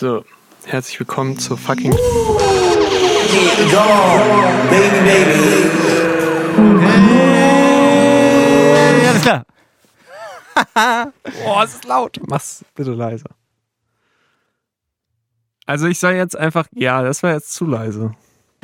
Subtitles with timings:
[0.00, 0.24] So,
[0.64, 1.92] herzlich willkommen zur fucking.
[8.92, 9.44] Hey, alles klar.
[11.44, 12.18] Boah, es ist laut.
[12.26, 13.30] Mach's bitte leiser.
[15.66, 18.14] Also ich sage jetzt einfach, ja, das war jetzt zu leise.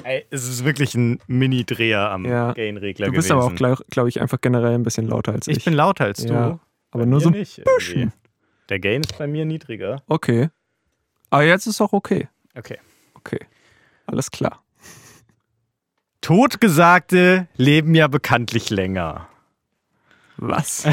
[0.02, 2.52] Ey, es ist wirklich ein Mini-Dreher am Ja.
[2.52, 3.32] Gain-Regler Du bist gewesen.
[3.32, 5.58] aber auch, glaube glaub ich, einfach generell ein bisschen lauter als ich.
[5.58, 6.32] ich bin lauter als du.
[6.32, 6.58] Ja,
[6.90, 7.62] aber Bei nur so ein irgendwie.
[7.76, 8.12] bisschen.
[8.68, 10.02] Der Gain ist bei mir niedriger.
[10.08, 10.48] Okay.
[11.36, 12.28] Aber jetzt ist auch okay.
[12.54, 12.78] Okay.
[13.14, 13.40] Okay.
[14.06, 14.62] Alles klar.
[16.20, 19.28] Totgesagte leben ja bekanntlich länger.
[20.38, 20.84] Was?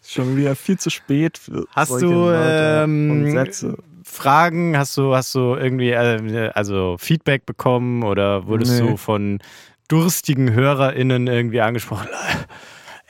[0.00, 3.76] ist schon wieder viel zu spät für Hast solche du, ähm, und Sätze.
[4.04, 4.76] Fragen?
[4.76, 8.88] Hast du, hast du irgendwie äh, also Feedback bekommen oder wurdest Nee.
[8.90, 9.40] du von
[9.88, 12.08] durstigen HörerInnen irgendwie angesprochen?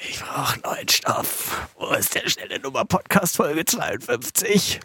[0.09, 1.69] Ich brauche neuen Stoff.
[1.79, 4.81] Wo ist der schnelle Nummer Podcast Folge 52?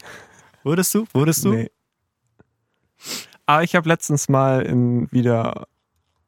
[0.64, 1.06] Wurdest du?
[1.14, 1.54] Wurdest du?
[1.54, 1.72] Nee.
[3.46, 5.68] Aber ich habe letztens mal in, wieder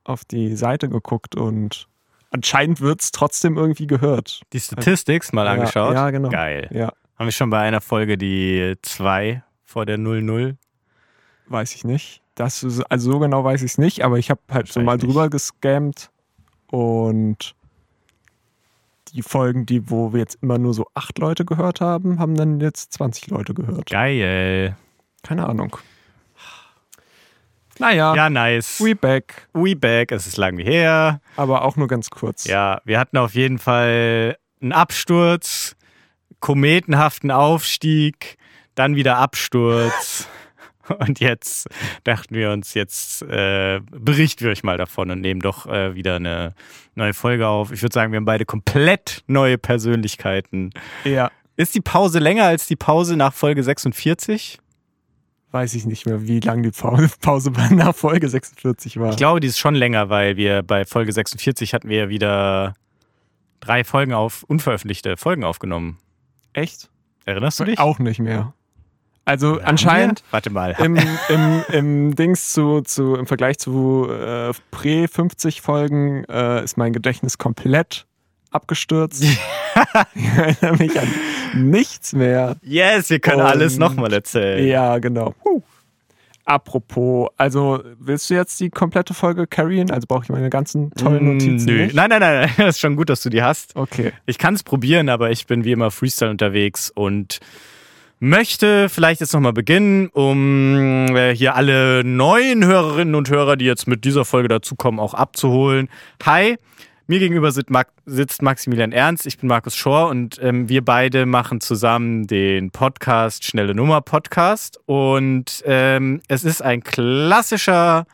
[0.04, 1.88] auf die Seite geguckt und
[2.32, 4.42] anscheinend wird es trotzdem irgendwie gehört.
[4.54, 5.94] Die Statistics mal Ja, angeschaut?
[5.94, 6.30] ja, genau.
[6.30, 6.68] Geil.
[6.72, 10.58] Ja, Haben wir schon bei einer Folge die 2 vor der 00?
[11.48, 12.22] weiß ich nicht.
[12.36, 14.98] Das ist, also so genau weiß ich es nicht, aber ich habe halt so mal
[14.98, 16.12] drüber gescammt
[16.68, 17.56] und
[19.12, 22.60] die Folgen, die, wo wir jetzt immer nur so acht Leute gehört haben, haben dann
[22.60, 23.90] jetzt 20 Leute gehört.
[23.90, 24.76] Geil.
[25.24, 25.78] Keine Ahnung.
[27.80, 28.82] Naja, Ja, nice.
[28.82, 30.12] we back, We back.
[30.12, 31.22] Es ist lange her.
[31.38, 32.46] aber auch nur ganz kurz.
[32.46, 35.76] Ja, wir hatten auf jeden Fall einen Absturz,
[36.42, 38.38] kometenhaften Aufstieg,
[38.76, 40.28] dann wieder Absturz.
[41.00, 41.68] Und jetzt
[42.04, 46.16] dachten wir uns, jetzt äh, berichten wir euch mal davon und nehmen doch äh, wieder
[46.16, 46.54] eine
[46.96, 47.72] neue Folge auf.
[47.72, 50.72] Ich würde sagen, wir haben beide komplett neue Persönlichkeiten.
[51.04, 51.32] ja.
[51.56, 54.60] Ist die Pause länger als die Pause nach Folge 46?
[55.52, 56.72] weiß ich nicht mehr, wie lang die
[57.22, 59.12] Pause, nach Folge 46 war.
[59.12, 62.76] Ich glaube, die ist schon länger, weil wir bei Folge 46 hatten wir ja wieder
[63.60, 65.98] drei Folgen auf, unveröffentlichte Folgen aufgenommen.
[66.54, 66.90] Echt?
[67.26, 67.80] Erinnerst du dich?
[67.80, 68.54] Auch nicht mehr.
[69.30, 70.32] Also Haben anscheinend wir?
[70.32, 70.76] Warte mal.
[70.80, 70.98] im,
[71.30, 77.38] im, im Dings zu, zu, im Vergleich zu äh, Prä-50 Folgen äh, ist mein Gedächtnis
[77.38, 78.08] komplett
[78.50, 79.24] abgestürzt.
[80.16, 81.08] ich erinnere mich an
[81.54, 82.56] nichts mehr.
[82.64, 84.68] Yes, wir können Und- alles nochmal erzählen.
[84.68, 85.36] Ja, genau.
[85.46, 85.62] Huh.
[86.46, 89.92] Apropos, also willst du jetzt die komplette Folge carryen?
[89.92, 91.84] Also brauche ich meine ganzen tollen Notizen Nö.
[91.84, 91.94] nicht?
[91.94, 92.50] Nein, nein, nein, nein.
[92.58, 93.76] Das ist schon gut, dass du die hast.
[93.76, 94.14] Okay.
[94.26, 97.40] Ich kann es probieren, aber ich bin wie immer Freestyle unterwegs und
[98.20, 103.88] möchte vielleicht jetzt nochmal beginnen, um äh, hier alle neuen Hörerinnen und Hörer, die jetzt
[103.88, 105.88] mit dieser Folge dazukommen, auch abzuholen.
[106.26, 106.58] Hi,
[107.08, 111.26] mir gegenüber sitzt, Max, sitzt Maximilian Ernst, ich bin Markus Schor und ähm, wir beide
[111.26, 118.06] machen zusammen den Podcast Schnelle Nummer Podcast und ähm, es ist ein klassischer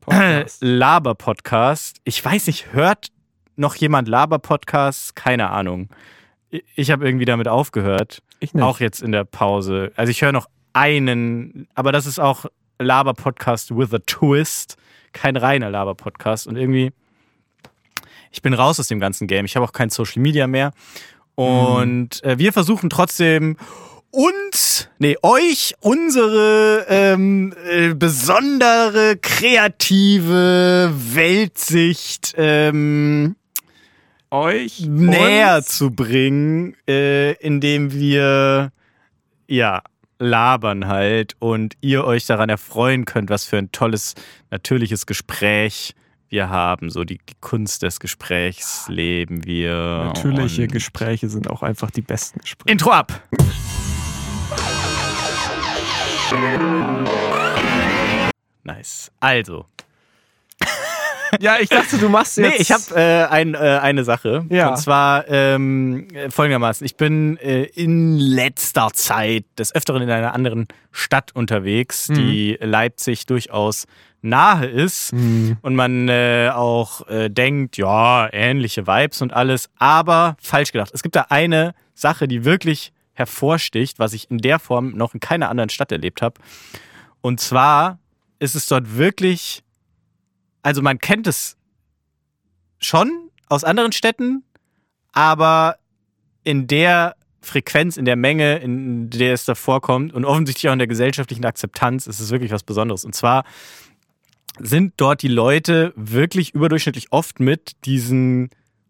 [0.00, 0.58] Podcast.
[0.60, 1.96] Laber-Podcast.
[2.04, 3.08] Ich weiß nicht, hört
[3.56, 5.14] noch jemand Laber-Podcasts?
[5.14, 5.88] Keine Ahnung.
[6.50, 8.20] Ich- Ich habe irgendwie damit aufgehört.
[8.44, 8.62] Ich nicht.
[8.62, 9.92] Auch jetzt in der Pause.
[9.96, 12.46] Also ich höre noch einen, aber das ist auch
[12.78, 14.76] Laber-Podcast with a Twist.
[15.12, 16.46] Kein reiner Laber-Podcast.
[16.46, 16.92] Und irgendwie,
[18.30, 19.44] ich bin raus aus dem ganzen Game.
[19.44, 20.72] Ich habe auch kein Social Media mehr.
[21.36, 23.56] Und äh, wir versuchen trotzdem
[24.10, 33.36] uns, nee, euch unsere ähm, äh, besondere, kreative Weltsicht ähm,
[34.34, 38.72] euch näher uns- zu bringen, äh, indem wir
[39.48, 39.82] ja
[40.18, 44.14] labern halt und ihr euch daran erfreuen könnt, was für ein tolles,
[44.50, 45.94] natürliches Gespräch
[46.28, 46.90] wir haben.
[46.90, 50.12] So die, die Kunst des Gesprächs leben wir.
[50.14, 52.72] Natürliche und- Gespräche sind auch einfach die besten Gespräche.
[52.72, 53.22] Intro ab!
[58.62, 59.10] Nice.
[59.20, 59.66] Also,
[61.40, 62.48] Ja, ich dachte, du machst jetzt.
[62.48, 64.44] Nee, ich habe äh, ein, äh, eine Sache.
[64.50, 64.68] Ja.
[64.70, 66.84] Und zwar ähm, äh, folgendermaßen.
[66.84, 72.14] Ich bin äh, in letzter Zeit des Öfteren in einer anderen Stadt unterwegs, Mhm.
[72.14, 73.86] die Leipzig durchaus
[74.22, 75.12] nahe ist.
[75.12, 79.68] Hm, Und man äh, auch äh, denkt, ja, ähnliche Vibes und alles.
[79.78, 80.90] Aber falsch gedacht.
[80.94, 85.20] Es gibt da eine Sache, die wirklich hervorsticht, was ich in der Form noch in
[85.20, 86.34] keiner anderen Stadt erlebt habe.
[87.20, 87.98] Und zwar
[88.38, 89.62] ist es dort wirklich,
[90.64, 91.56] also man kennt es
[92.78, 94.42] schon aus anderen Städten,
[95.12, 95.76] aber
[96.42, 100.78] in der Frequenz, in der Menge, in der es da vorkommt und offensichtlich auch in
[100.78, 103.04] der gesellschaftlichen Akzeptanz ist es wirklich was Besonderes.
[103.04, 103.44] Und zwar
[104.58, 108.48] sind dort die Leute wirklich überdurchschnittlich oft mit diesen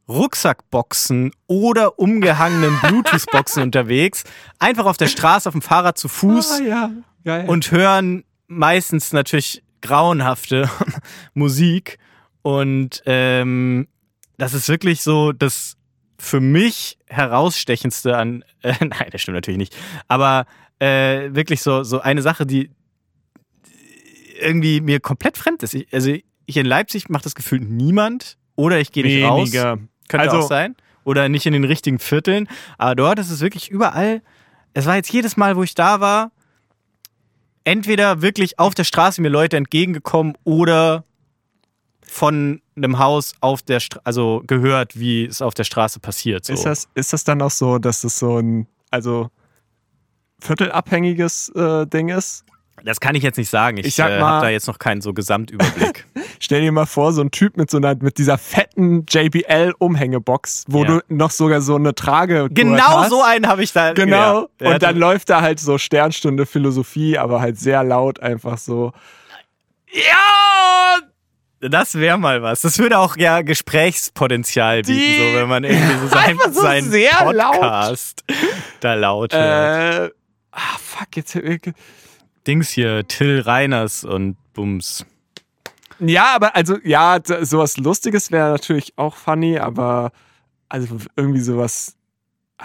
[0.09, 4.23] Rucksackboxen oder umgehangenen Bluetooth-Boxen unterwegs,
[4.61, 6.91] einfach auf der Straße, auf dem Fahrrad zu Fuß Ah,
[7.25, 7.41] ja.
[7.47, 10.69] Und hören meistens natürlich grauenhafte
[11.35, 11.99] Musik.
[12.43, 13.87] Und ähm,
[14.39, 15.77] das ist wirklich so das
[16.19, 18.45] für mich herausstechendste an.
[18.63, 19.77] Äh, nein, das stimmt natürlich nicht.
[20.09, 20.47] Aber
[20.79, 22.71] äh, wirklich so, so eine Sache, die
[24.41, 25.75] irgendwie mir komplett fremd ist.
[25.75, 26.11] Ich, also
[26.49, 28.39] hier in Leipzig macht das gefühlt niemand.
[28.57, 29.41] Oder ich gehe nicht raus.
[29.53, 29.79] Weniger.
[30.09, 30.77] Könnte Also- auch sein.
[31.05, 32.49] Oder nicht in den richtigen Vierteln.
[32.79, 34.23] Aber dort ist es wirklich überall.
[34.73, 36.33] Es war jetzt jedes Mal, wo ich da war,
[37.65, 41.05] entweder wirklich auf der Straße mir Leute entgegengekommen oder
[42.07, 46.45] von einem Haus auf der Stra also gehört, wie es auf der Straße passiert.
[46.45, 46.53] So.
[46.53, 49.31] Ist, das, ist das dann auch so, dass es so ein, also
[50.41, 52.45] viertelabhängiges äh, Ding ist?
[52.85, 53.79] Das kann ich jetzt nicht sagen.
[53.79, 56.07] Ich, Ich äh, habe da jetzt noch keinen so Gesamtüberblick.
[56.41, 60.83] Stell dir mal vor, so ein Typ mit so einer, mit dieser fetten JBL-Umhängebox, wo
[60.85, 60.87] Ja.
[60.87, 63.11] du noch sogar so eine Trage genau hast.
[63.11, 63.93] so einen habe ich da.
[63.93, 64.49] Genau.
[64.61, 64.73] Ja.
[64.75, 68.93] Und dann läuft da halt so Sternstunde Philosophie, aber halt sehr laut einfach so.
[69.93, 70.99] Ja!
[71.61, 72.61] Das wäre mal was.
[72.61, 76.91] Das würde auch ja Gesprächspotenzial bieten, Die- so wenn man irgendwie so sein, so seinen
[76.91, 77.61] sehr laut.
[77.61, 78.23] Podcast
[78.81, 80.11] da laut hört.
[80.11, 80.15] Äh,
[80.53, 81.39] ah, fuck, jetzt.
[82.47, 85.07] Dings hier, Till Reiners und Bums.
[86.09, 90.13] Ja, aber also, ja, sowas Lustiges wäre natürlich auch funny, aber
[90.69, 91.97] also irgendwie sowas.
[92.59, 92.65] ah,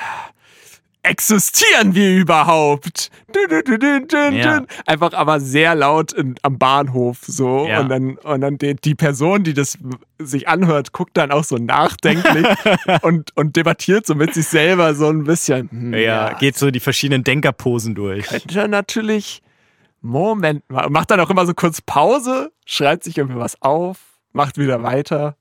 [1.01, 3.09] Existieren wir überhaupt?
[3.33, 4.63] Dün, dün, dün, Ja.
[4.85, 7.65] Einfach aber sehr laut in, am Bahnhof so.
[7.67, 7.79] Ja.
[7.79, 9.77] Und dann, und dann die, die Person, die das
[10.19, 12.45] sich anhört, guckt dann auch so nachdenklich
[13.01, 15.69] und, und debattiert so mit sich selber so ein bisschen.
[15.71, 18.27] Hm, Ja, geht so die verschiedenen Denkerposen durch.
[18.27, 19.41] könnte natürlich.
[20.01, 20.89] Moment mal.
[20.89, 23.97] Macht dann auch immer so kurz Pause, schreibt sich irgendwie was auf,
[24.31, 25.35] macht wieder weiter.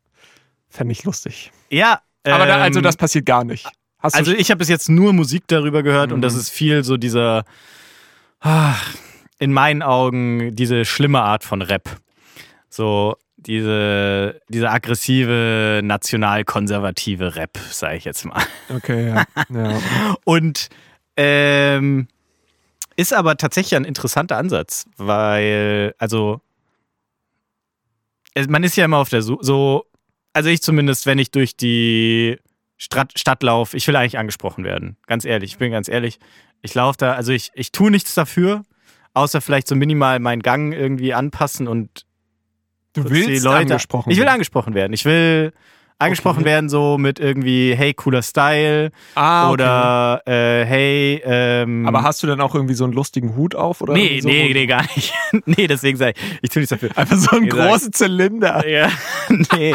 [0.68, 1.50] Fände ich lustig.
[1.70, 3.66] Ja, Aber da, ähm, also das passiert gar nicht.
[4.00, 6.22] Hast Also ich habe bis jetzt nur Musik darüber gehört und Mhm.
[6.22, 7.44] das ist viel so dieser,
[8.40, 8.94] ach,
[9.38, 11.88] in meinen Augen, diese schlimme Art von Rap.
[12.68, 18.42] So diese, diese aggressive, nationalkonservative Rap, sage ich jetzt mal.
[18.68, 19.24] Okay, ja.
[19.48, 19.78] ja.
[20.24, 20.68] Und
[21.16, 22.08] ähm,
[22.98, 26.40] ist aber tatsächlich ein interessanter Ansatz, weil, also,
[28.48, 29.86] man ist ja immer auf der Suche, so,
[30.32, 32.38] also ich zumindest, wenn ich durch die
[32.76, 34.96] Stadt, Stadt laufe, ich will eigentlich angesprochen werden.
[35.06, 36.18] Ganz ehrlich, ich bin ganz ehrlich.
[36.60, 38.64] Ich laufe da, also ich, ich tue nichts dafür,
[39.14, 42.04] außer vielleicht so minimal meinen Gang irgendwie anpassen und
[42.94, 44.34] Du willst die Leute angesprochen Ich will werden.
[44.34, 44.92] angesprochen werden.
[44.92, 45.52] Ich will
[45.98, 46.44] angesprochen Okay.
[46.46, 49.52] werden so mit irgendwie, hey, cooler Style Ah, okay.
[49.54, 53.80] oder äh, hey, ähm, Aber hast du dann auch irgendwie so einen lustigen Hut auf
[53.80, 54.28] oder nee, so?
[54.28, 55.12] nee, nee, gar nicht.
[55.46, 56.90] nee, deswegen sage ich, ich tue nichts dafür.
[56.96, 58.66] Einfach so einen großen Zylinder.
[58.68, 58.88] Ja,
[59.56, 59.74] nee.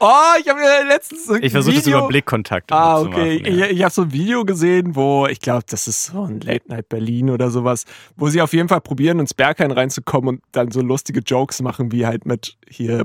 [0.00, 0.10] Oh,
[0.40, 3.40] ich habe letztens so ein Ich versuche das über Blickkontakt Ah, okay.
[3.42, 3.58] machen.
[3.58, 3.66] Ja.
[3.66, 6.68] Ich, ich habe so ein Video gesehen, wo, ich glaube, das ist so ein Late
[6.68, 7.84] Night Berlin oder sowas,
[8.16, 11.90] wo sie auf jeden Fall probieren, ins Berghain reinzukommen und dann so lustige Jokes machen,
[11.90, 13.04] wie halt mit hier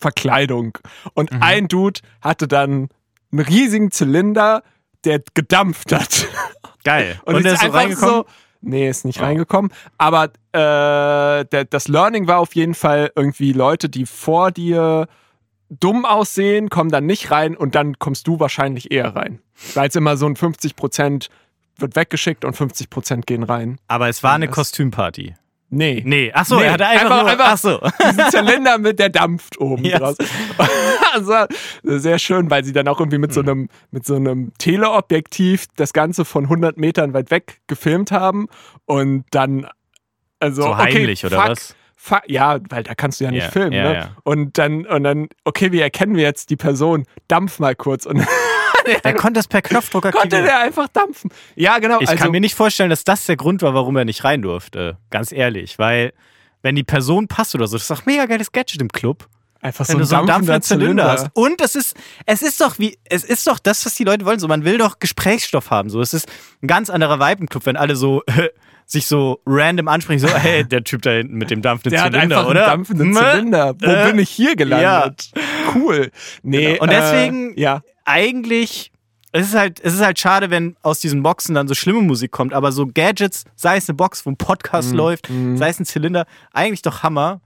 [0.00, 0.78] Verkleidung.
[1.14, 1.42] Und Mhm.
[1.42, 2.88] ein Dude hatte dann
[3.32, 4.62] einen riesigen Zylinder,
[5.04, 6.26] der gedampft hat.
[6.84, 7.20] Geil.
[7.24, 8.14] Und, Und, der ist einfach reingekommen?
[8.14, 8.26] so.
[8.62, 9.24] Nee, ist nicht Oh.
[9.24, 9.72] reingekommen.
[9.96, 15.06] Aber äh, der, das Learning war auf jeden Fall irgendwie Leute, die vor dir
[15.70, 19.40] dumm aussehen, kommen dann nicht rein und dann kommst du wahrscheinlich eher rein.
[19.74, 21.28] Weil es immer so ein 50 Prozent
[21.78, 23.78] wird weggeschickt und 50 Prozent gehen rein.
[23.88, 25.34] Aber es war eine Kostümparty.
[25.72, 26.02] Nee.
[26.04, 27.80] Nee, ach so, Nee, er hatte einfach, einfach- nur, einfach- ach so.
[28.10, 29.98] Diesen Zylinder mit der dampft oben Ja.
[30.00, 30.16] draus.
[31.14, 31.34] also,
[31.82, 33.34] sehr schön, weil sie dann auch irgendwie mit Hm.
[33.34, 38.46] so einem, mit so einem Teleobjektiv das Ganze von 100 Metern weit weg gefilmt haben
[38.84, 39.66] und dann
[40.40, 41.76] also So okay, heimlich, oder fuck, was?
[41.96, 43.72] Fuck, ja, weil da kannst du ja nicht Ja, filmen.
[43.72, 43.94] ja, ne?
[43.94, 44.16] ja.
[44.24, 47.04] Und dann und dann okay, wie erkennen wir jetzt die Person?
[47.28, 48.26] Dampf mal kurz und
[49.02, 50.44] Er konnte das per Knopfdruck konnte aktivieren.
[50.44, 51.30] der einfach dampfen.
[51.56, 52.00] Ja, genau.
[52.00, 54.42] Ich also, kann mir nicht vorstellen, dass das der Grund war, warum er nicht rein
[54.42, 54.96] durfte.
[55.10, 55.78] Ganz ehrlich.
[55.78, 56.12] Weil,
[56.62, 59.26] wenn die Person passt oder so, das ist doch mega geiles Gadget im Club.
[59.60, 61.28] einfach so Wenn ein du so einen dampfenden Zylinder hast.
[61.34, 61.96] Und es ist,
[62.26, 64.38] es ist doch wie, es ist doch das, was die Leute wollen.
[64.38, 65.90] So, man will doch Gesprächsstoff haben.
[65.90, 66.28] So, es ist
[66.62, 68.22] ein ganz anderer Vibe im Club, wenn alle so
[68.86, 72.12] sich so random ansprechen, so, hey, der Typ da hinten mit dem dampfenden Der hat
[72.12, 72.62] Zylinder, einfach oder?
[72.64, 73.14] einen dampfenden Hm?
[73.16, 73.74] Zylinder.
[73.80, 75.30] Wo Äh, bin ich hier gelandet?
[75.74, 76.10] Cool.
[76.42, 76.82] Nee, Genau.
[76.82, 77.82] Und deswegen- Äh, ja.
[78.04, 78.90] eigentlich,
[79.32, 82.30] es ist halt, es ist halt schade, wenn aus diesen Boxen dann so schlimme Musik
[82.32, 85.84] kommt, aber so Gadgets, sei es eine Box, wo ein Podcast läuft, sei es ein
[85.86, 87.40] Zylinder, eigentlich doch Hammer,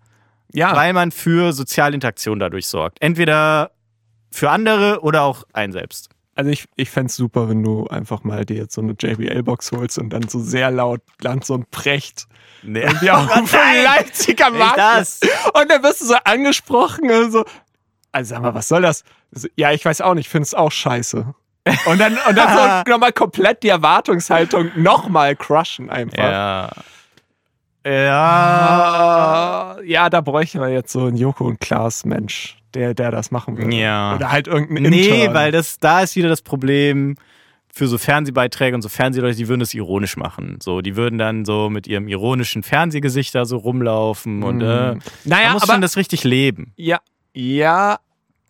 [0.53, 0.75] Ja.
[0.75, 2.99] weil man für soziale Interaktion dadurch sorgt.
[3.03, 3.71] Entweder
[4.31, 6.09] für andere oder auch ein selbst.
[6.37, 9.71] Also ich, ich fände es super, wenn du einfach mal dir jetzt so eine JBL-Box
[9.71, 12.27] holst und dann so sehr laut Land so ein Precht.
[12.65, 12.81] Nee.
[12.81, 13.61] Irgendwie auch Gott, vom!
[13.85, 14.77] Leipziger Markt.
[14.79, 15.21] das.
[15.53, 17.45] Und dann wirst du so angesprochen, also,
[18.15, 19.05] also sag mal, was soll das?
[19.33, 21.35] So, Ja, ich weiß auch nicht, finde es auch scheiße.
[21.87, 26.19] Und dann, und dann so nochmal komplett die Erwartungshaltung nochmal crushen einfach.
[26.19, 26.71] Ja.
[27.87, 29.77] Ja.
[29.77, 33.31] Ah, ja, da bräuchte man jetzt so einen Joko und Klaas Mensch, der, der das
[33.31, 33.75] machen würde.
[33.77, 34.15] Ja.
[34.17, 35.35] Oder halt irgendein Nee, Intern.
[35.35, 37.17] weil das, da ist wieder das Problem
[37.73, 40.59] für so Fernsehbeiträge und so Fernsehleute, die würden das ironisch machen.
[40.63, 45.01] So, die würden dann so mit ihrem ironischen Fernsehgesicht da so rumlaufen und äh, Hm.
[45.25, 46.73] Naja, man muss aber schon das richtig leben.
[46.77, 47.01] ja,
[47.37, 47.99] ja,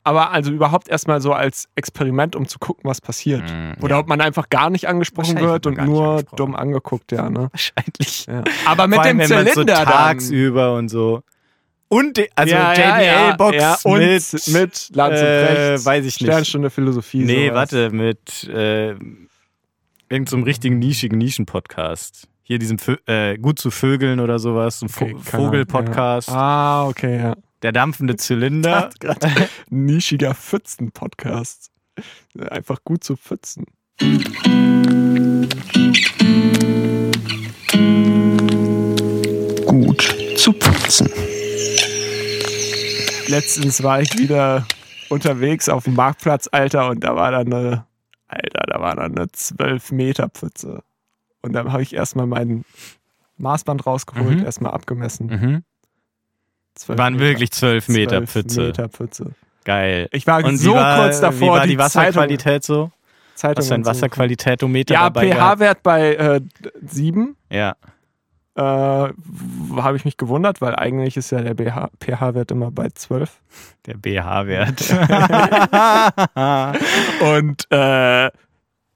[0.04, 3.42] aber also überhaupt erstmal so als Experiment, um zu gucken, was passiert.
[3.42, 4.00] Mm, Oder ja.
[4.00, 7.48] ob man einfach gar nicht angesprochen wird und nur dumm angeguckt, ja, ne?
[7.50, 8.26] Wahrscheinlich.
[8.26, 8.44] Ja.
[8.66, 9.86] Aber mit Vor allem, dem so Zylinder dann.
[9.86, 11.22] tagsüber und so.
[11.88, 16.04] Und die, also ja, ja, ja, JBL-Box ja, und mit, mit Lanz und äh, weiß
[16.04, 16.30] ich nicht.
[16.30, 17.24] Sternstunde Philosophie.
[17.24, 17.72] Nee, sowas.
[17.72, 18.88] warte, mit äh,
[20.08, 22.28] irgendeinem so einem richtigen nischigen Nischen-Podcast.
[22.42, 26.28] Hier diesem Vö äh, Gut zu Vögeln oder sowas, ein Okay, Vogel-Podcast.
[26.28, 26.34] Ja.
[26.34, 27.36] Ah, okay, ja.
[27.62, 28.90] Der dampfende Zylinder.
[29.70, 31.70] Nischiger Pfützen-Podcast.
[32.50, 33.64] Einfach gut zu pfützen.
[39.66, 40.02] Gut
[40.36, 41.08] zu putzen.
[43.28, 44.66] Letztens war ich wieder
[45.08, 47.86] unterwegs auf dem Marktplatz, Alter, und da war dann eine,
[48.28, 50.82] Alter, da war dann eine 12 Meter Pfütze.
[51.42, 52.64] Und dann habe ich erstmal mein
[53.38, 54.44] Maßband rausgeholt, Mhm.
[54.44, 55.26] erstmal abgemessen.
[55.26, 55.62] Mhm.
[56.74, 57.24] 12 Waren Meter.
[57.26, 58.60] wirklich zwölf Meter 12 Pfütze.
[58.62, 59.30] Meter Pfütze.
[59.64, 60.08] Geil.
[60.12, 62.90] Ich war Und so war, kurz davor, wie war die, die Wasserqualität so?
[63.34, 63.86] Zeitung Hast du ein.
[63.86, 65.58] Wasserqualitätometer Ja, dabei gehabt?
[65.58, 66.40] pH-Wert bei äh,
[66.86, 67.34] 7.
[67.50, 67.74] Ja.
[68.56, 73.40] Äh, habe ich mich gewundert, weil eigentlich ist ja der pH-Wert immer bei 12.
[73.86, 74.80] Der BH-Wert.
[77.20, 78.30] Und äh,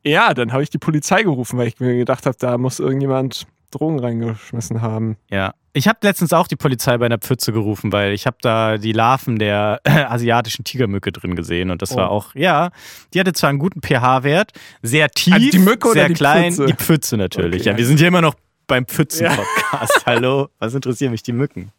[0.05, 3.47] ja, dann habe ich die Polizei gerufen, weil ich mir gedacht habe, da muss irgendjemand
[3.71, 5.17] Drogen reingeschmissen haben.
[5.31, 5.55] Ja.
[5.75, 8.93] Ich habe letztens auch die Polizei bei einer Pfütze gerufen, weil ich habe da die
[8.93, 11.97] Larven der asiatischen Tigermücke drin gesehen und das Oh.
[11.97, 12.71] war auch, ja,
[13.15, 16.53] die hatte zwar einen guten pH-Wert, sehr tief, Also die Mücke oder sehr die klein,
[16.53, 16.67] Pfütze?
[16.67, 17.61] die Pfütze natürlich.
[17.63, 18.35] Okay, ja, wir also- sind ja immer noch
[18.67, 20.03] beim Pfützen-Podcast.
[20.07, 21.71] Hallo, was interessieren mich die Mücken?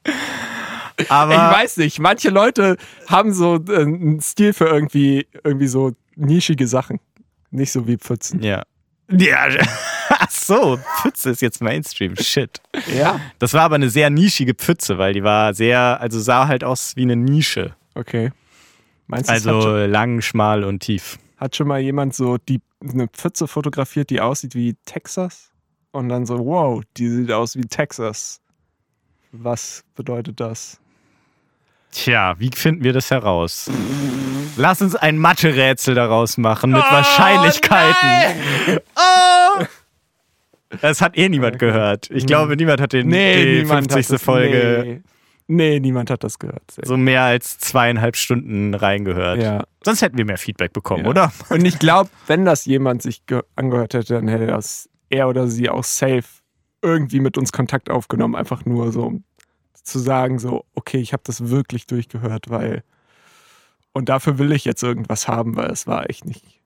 [1.10, 2.78] Aber ich weiß nicht, manche Leute
[3.08, 7.00] haben so äh, einen Stil für irgendwie, irgendwie so nischige Sachen.
[7.52, 8.42] Nicht so wie Pfützen.
[8.44, 8.64] ja.
[9.12, 9.48] Ja,
[10.10, 12.16] ach so, Pfütze ist jetzt Mainstream.
[12.18, 12.62] Shit.
[12.96, 13.20] Ja.
[13.40, 16.96] Das war aber eine sehr nischige Pfütze, weil die war sehr, also sah halt aus
[16.96, 17.76] wie eine Nische.
[17.96, 18.32] Okay.
[19.08, 21.18] Meinst du, Also schon, lang, schmal und tief.
[21.38, 25.52] hat schon mal jemand so die, eine Pfütze fotografiert, die aussieht wie Texas?
[25.92, 28.40] Und dann so, wow, die sieht aus wie Texas.
[29.32, 30.80] Was bedeutet das?
[31.92, 33.70] Tja, wie finden wir das heraus?
[34.58, 38.80] Lass uns ein Mathe-Rätsel daraus machen mit Wahrscheinlichkeiten.
[38.96, 39.64] Oh!
[40.82, 42.10] Das hat eh niemand gehört.
[42.12, 44.08] Ich glaube, niemand hat den, die 50.
[44.08, 45.02] das, Folge Nee.
[45.48, 46.62] nee, niemand hat das gehört.
[46.70, 49.42] Sehr so mehr als zweieinhalb Stunden reingehört.
[49.42, 49.64] Ja.
[49.84, 51.10] Sonst hätten wir mehr Feedback bekommen, Ja.
[51.10, 51.32] oder?
[51.50, 55.48] Und ich glaube, wenn das jemand sich ge- angehört hätte, dann hätte das er oder
[55.48, 56.24] sie auch safe
[56.84, 59.24] irgendwie mit uns Kontakt aufgenommen, einfach nur so um
[59.84, 62.84] zu sagen, so, okay, ich habe das wirklich durchgehört, weil
[63.94, 66.62] und dafür will ich jetzt irgendwas haben, weil es war echt nicht,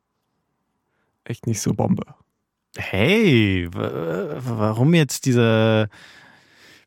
[1.24, 2.03] echt nicht so Bombe.
[2.77, 5.89] Hey, warum jetzt diese.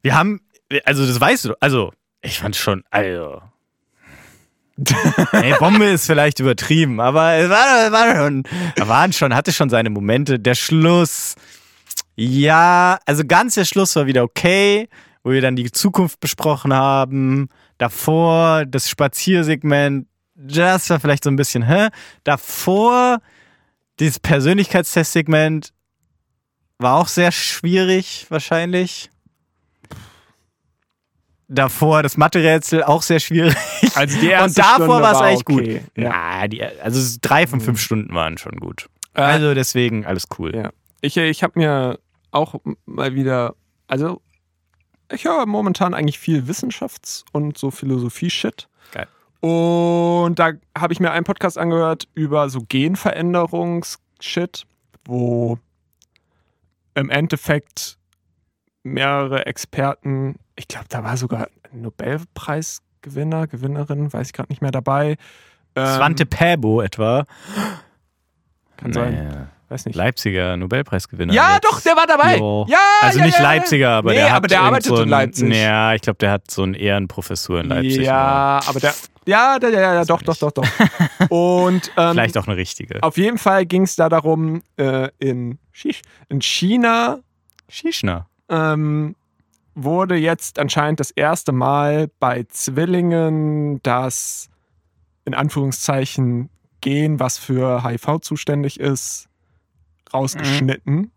[0.03, 0.41] Wir haben.
[0.85, 1.55] Also, das weißt du.
[1.61, 1.93] Also,
[2.23, 2.85] ich fand schon.
[2.91, 3.41] Also.
[5.33, 8.45] Ey, Bombe ist vielleicht übertrieben, aber es war, war schon,
[8.77, 10.39] waren schon, hatte schon seine Momente.
[10.39, 11.35] Der Schluss,
[12.15, 14.91] ja, also ganz der Schluss war wieder okay,
[15.27, 17.49] wo wir dann die Zukunft besprochen haben.
[17.79, 20.07] Davor das Spaziersegment,
[20.37, 21.89] das war vielleicht so ein bisschen, hä?
[22.23, 23.19] Davor
[23.99, 25.73] dieses Persönlichkeitstestsegment
[26.79, 29.11] war auch sehr schwierig, wahrscheinlich.
[31.49, 33.57] Davor das Mathe-Rätsel auch sehr schwierig.
[33.97, 35.63] Also die Und davor war es eigentlich gut.
[35.63, 35.83] okay.
[35.97, 36.43] Ja.
[36.43, 38.89] Ja, die, also drei von fünf Stunden waren schon gut.
[39.15, 40.55] Äh, Also deswegen alles cool.
[40.55, 40.71] Ja.
[41.01, 41.99] Ich, ich habe mir
[42.31, 42.55] auch
[42.85, 43.57] mal wieder,
[43.89, 44.21] also
[45.13, 48.69] ich höre momentan eigentlich viel Wissenschafts- und so Philosophie-Shit.
[48.93, 49.07] Geil.
[49.41, 54.67] Und da habe ich mir einen Podcast angehört über so Genveränderungs-Shit,
[55.05, 55.59] wo
[56.95, 57.99] im Endeffekt
[58.83, 64.71] mehrere Experten, ich glaube, da war sogar ein Nobelpreisgewinner, Gewinnerin, weiß ich gerade nicht mehr
[64.71, 65.17] dabei.
[65.75, 67.25] Ähm, Svante Pääbo etwa.
[68.77, 69.95] Kann sein, Naja, weiß nicht.
[69.97, 71.33] Leipziger Nobelpreisgewinner.
[71.33, 71.65] Ja, jetzt.
[71.65, 72.39] doch, der war dabei.
[72.39, 72.67] Jo.
[72.69, 73.51] Ja, Also ja, nicht ja, ja.
[73.55, 75.55] Leipziger, aber Nee, der aber der arbeitet so in ein, Leipzig.
[75.55, 77.99] Ja, ich glaube, der hat so eine Ehrenprofessur in Leipzig.
[77.99, 78.95] Ja, aber der.
[79.27, 80.65] Ja, der, ja, ja, doch, doch, doch, doch.
[81.31, 83.03] Und ähm, Vielleicht auch eine richtige.
[83.03, 87.19] auf jeden Fall ging es da darum, äh, in, Shish, in China
[87.69, 88.29] Schischner.
[88.49, 89.17] ähm,
[89.75, 94.49] wurde jetzt anscheinend das erste Mal bei Zwillingen das
[95.25, 96.49] in Anführungszeichen
[96.81, 99.27] Gen, was für HIV zuständig ist,
[100.13, 101.11] rausgeschnitten.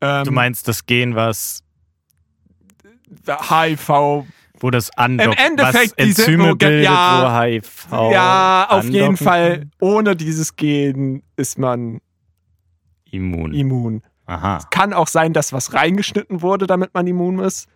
[0.00, 1.62] Ähm, Du meinst das Gen, was,
[3.26, 4.24] HIV,
[4.60, 9.16] wo das andockt, Endeffekt was diese- Enzyme ge- bildet, ja, wo HIV ja, auf jeden
[9.16, 9.70] Fall, kann?
[9.80, 12.00] ohne dieses Gen ist man
[13.10, 13.54] Immun.
[13.54, 14.02] immun.
[14.26, 14.58] Aha.
[14.70, 17.68] Kann auch sein, dass was reingeschnitten wurde, damit man immun ist.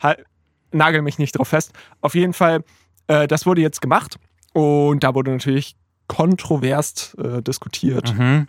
[0.00, 0.24] Halt,
[0.70, 1.72] nagel mich nicht drauf fest.
[2.02, 2.62] Auf jeden Fall,
[3.06, 4.18] äh, das wurde jetzt gemacht
[4.52, 5.76] und da wurde natürlich
[6.08, 8.14] kontrovers äh, diskutiert.
[8.14, 8.48] Mhm.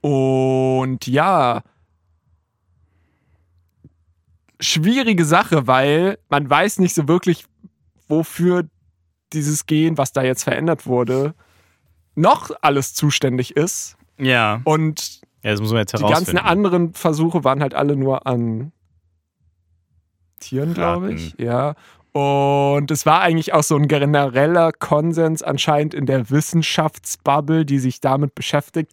[0.00, 1.62] Und ja,
[4.60, 7.44] schwierige Sache, weil man weiß nicht so wirklich,
[8.08, 8.68] wofür
[9.32, 11.34] dieses Gen, was da jetzt verändert wurde,
[12.14, 13.96] noch alles zuständig ist.
[14.18, 14.60] Ja.
[14.64, 18.72] Und ja, das muss man jetzt die ganzen anderen Versuche waren halt alle nur an
[20.38, 21.34] Tieren, glaube ich.
[21.38, 21.74] Ja.
[22.12, 28.00] Und es war eigentlich auch so ein genereller Konsens anscheinend in der Wissenschaftsbubble, die sich
[28.00, 28.92] damit beschäftigt,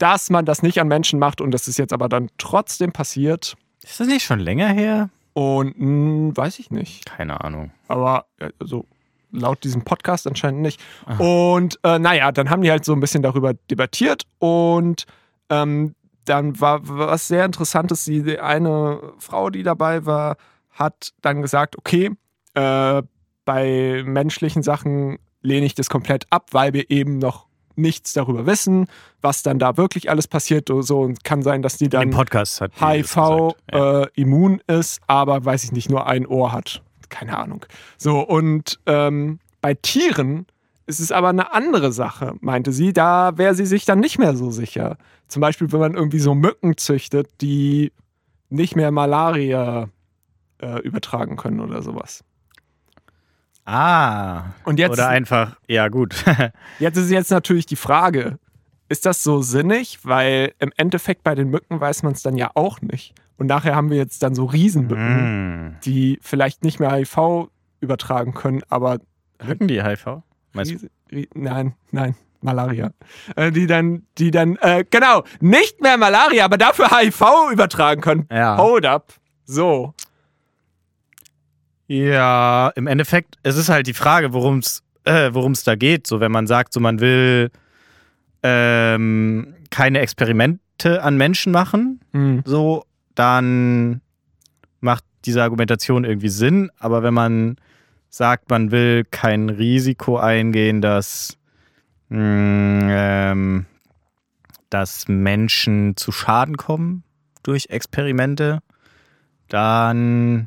[0.00, 3.56] dass man das nicht an Menschen macht und das ist jetzt aber dann trotzdem passiert.
[3.82, 5.10] Ist das nicht schon länger her?
[5.34, 7.06] Und mh, weiß ich nicht.
[7.06, 7.70] Keine Ahnung.
[7.86, 8.26] Aber
[8.58, 8.86] also
[9.30, 10.80] laut diesem Podcast anscheinend nicht.
[11.18, 15.06] Und äh, naja, dann haben die halt so ein bisschen darüber debattiert und
[15.50, 18.04] ähm, dann war was sehr Interessantes.
[18.04, 20.36] Die die eine Frau, die dabei war,
[20.70, 22.10] hat dann gesagt, okay,
[22.54, 23.02] äh,
[23.44, 27.49] bei menschlichen Sachen lehne ich das komplett ab, weil wir eben noch
[27.80, 28.86] nichts darüber wissen,
[29.20, 30.68] was dann da wirklich alles passiert.
[30.68, 33.16] So und kann sein, dass die Im dann Podcast hat HIV.
[33.72, 34.02] Ja.
[34.02, 36.82] äh, immun ist, aber weiß ich nicht, nur ein Ohr hat.
[37.08, 37.66] Keine Ahnung.
[37.98, 40.46] So, und ähm, bei Tieren
[40.86, 42.92] ist es aber eine andere Sache, meinte sie.
[42.92, 44.96] Da wäre sie sich dann nicht mehr so sicher.
[45.28, 47.92] Zum Beispiel, wenn man irgendwie so Mücken züchtet, die
[48.48, 49.88] nicht mehr Malaria
[50.60, 52.24] äh, übertragen können oder sowas.
[53.64, 54.44] Ah.
[54.64, 56.24] Und jetzt, Oder einfach, ja gut.
[56.78, 58.38] jetzt ist jetzt natürlich die Frage,
[58.88, 59.98] ist das so sinnig?
[60.02, 63.14] Weil im Endeffekt bei den Mücken weiß man es dann ja auch nicht.
[63.36, 65.68] Und nachher haben wir jetzt dann so Riesenmücken.
[65.68, 65.76] mm.
[65.84, 67.48] die vielleicht nicht mehr HIV
[67.80, 68.98] übertragen können, aber
[69.38, 70.22] Wirken die HIV?
[70.52, 70.88] Meinst du?
[71.10, 72.90] Ries- nein, nein, Malaria.
[73.36, 78.26] Äh, die dann, die dann, äh, genau, nicht mehr Malaria, aber dafür HIV übertragen können.
[78.30, 78.58] Ja.
[78.58, 79.14] Hold up.
[79.44, 79.94] So.
[81.90, 86.06] Ja, im Endeffekt, es ist halt die Frage, worum es äh, worum's da geht.
[86.06, 87.50] So, wenn man sagt, so man will
[88.44, 92.42] ähm, keine Experimente an Menschen machen, Hm.
[92.44, 92.84] so,
[93.16, 94.02] dann
[94.80, 96.70] macht diese Argumentation irgendwie Sinn.
[96.78, 97.56] Aber wenn man
[98.08, 101.38] sagt, man will kein Risiko eingehen, dass,
[102.08, 103.66] mh, ähm,
[104.70, 107.02] dass Menschen zu Schaden kommen
[107.42, 108.60] durch Experimente,
[109.48, 110.46] dann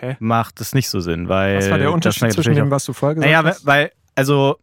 [0.00, 0.16] Hä?
[0.20, 3.16] macht es nicht so Sinn, weil Was war der Unterschied zwischen dem, was du vorher
[3.16, 3.66] gesagt naja, weil, hast?
[3.66, 4.58] weil, also,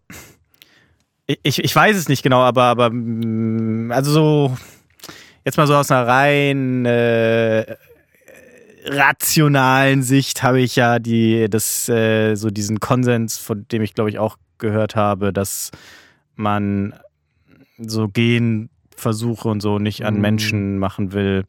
[1.27, 4.57] ich, ich weiß es nicht genau, aber, aber, mm, also so,
[5.43, 7.75] jetzt mal so aus einer rein äh,
[8.85, 14.09] rationalen Sicht habe ich ja die, das, äh, so diesen Konsens, von dem ich glaube
[14.09, 15.71] ich auch gehört habe, dass
[16.35, 16.93] man
[17.77, 20.21] so Genversuche und so nicht an Mm.
[20.21, 21.45] Menschen machen will,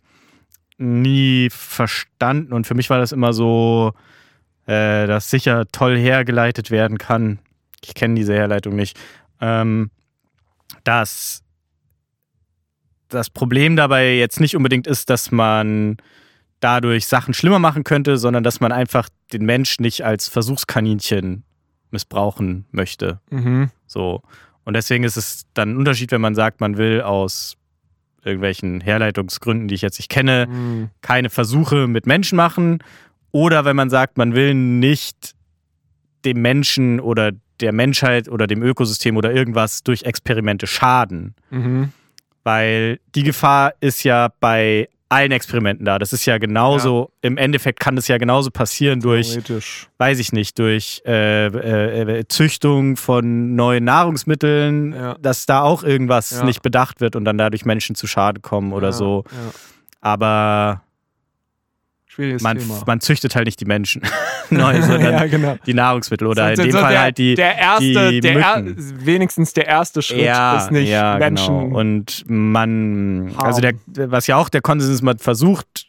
[0.79, 2.53] nie verstanden.
[2.53, 3.93] Und für mich war das immer so,
[4.67, 7.39] äh, dass sicher toll hergeleitet werden kann.
[7.85, 8.99] Ich kenne diese Herleitung nicht.
[9.41, 9.91] Ähm,
[10.85, 11.43] dass
[13.09, 15.97] das Problem dabei jetzt nicht unbedingt ist, dass man
[16.61, 21.45] dadurch Sachen schlimmer machen könnte, sondern dass man einfach den Mensch nicht als Versuchskaninchen
[21.91, 23.21] missbrauchen möchte.
[23.31, 23.71] Mhm.
[23.87, 24.23] So.
[24.65, 27.57] Und deswegen ist es dann ein Unterschied, wenn man sagt, man will aus
[28.27, 30.91] irgendwelchen Herleitungsgründen, die ich jetzt nicht kenne, Hm.
[31.01, 32.79] keine Versuche mit Menschen machen.
[33.33, 35.35] Oder wenn man sagt, man will nicht
[36.25, 41.35] dem Menschen oder der Menschheit oder dem Ökosystem oder irgendwas durch Experimente schaden.
[41.51, 41.91] Mhm.
[42.45, 45.99] Weil die Gefahr ist ja bei allen Experimenten da.
[46.01, 49.39] Das ist ja genauso, im Endeffekt kann das ja genauso passieren durch,
[49.99, 55.15] weiß ich nicht, durch äh, äh, äh, Züchtung von neuen Nahrungsmitteln, Ja.
[55.21, 56.45] dass da auch irgendwas Ja.
[56.45, 59.25] nicht bedacht wird und dann dadurch Menschen zu Schaden kommen oder Ja, so.
[59.31, 59.39] Ja.
[60.01, 60.83] Aber
[62.07, 62.83] Schwieriges man, Thema.
[62.87, 64.03] man züchtet halt nicht die Menschen
[64.51, 65.57] neu, sondern ja, genau.
[65.67, 68.37] die Nahrungsmittel oder in So- dem so Fall der, halt die, der erste, die der
[68.41, 71.59] er, wenigstens der erste Schritt ja, ist nicht ja, Menschen.
[71.59, 71.79] Genau.
[71.79, 73.47] Und man, Harm.
[73.47, 75.87] also der, was ja auch der Konsens ist, man versucht,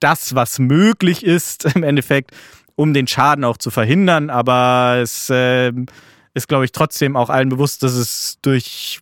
[0.00, 2.32] das, was möglich ist, im Endeffekt,
[2.76, 4.30] um den Schaden auch zu verhindern.
[4.30, 5.86] Aber es ähm,
[6.34, 9.00] ist, glaube ich, trotzdem auch allen bewusst, dass es durch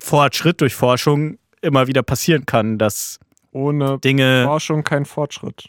[0.00, 3.18] Fortschritt, durch Forschung immer wieder passieren kann, dass
[3.52, 4.44] Ohne Dinge.
[4.44, 5.68] Forschung kein Fortschritt.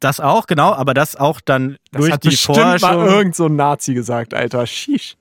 [0.00, 2.88] Das auch, genau, aber das auch dann Das durch hat die bestimmt Forschung.
[2.98, 4.66] mal irgend so ein Nazi gesagt, Alter.
[4.66, 5.16] Sheesh.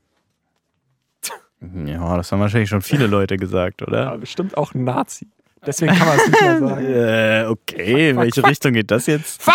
[1.86, 4.18] ja, das haben wahrscheinlich schon viele Leute gesagt, Ja, oder?
[4.18, 5.28] bestimmt auch ein Nazi.
[5.66, 6.86] Deswegen kann man es nicht mehr sagen.
[6.94, 9.42] Äh, okay, in welche Richtung geht das jetzt?
[9.42, 9.54] Fuck!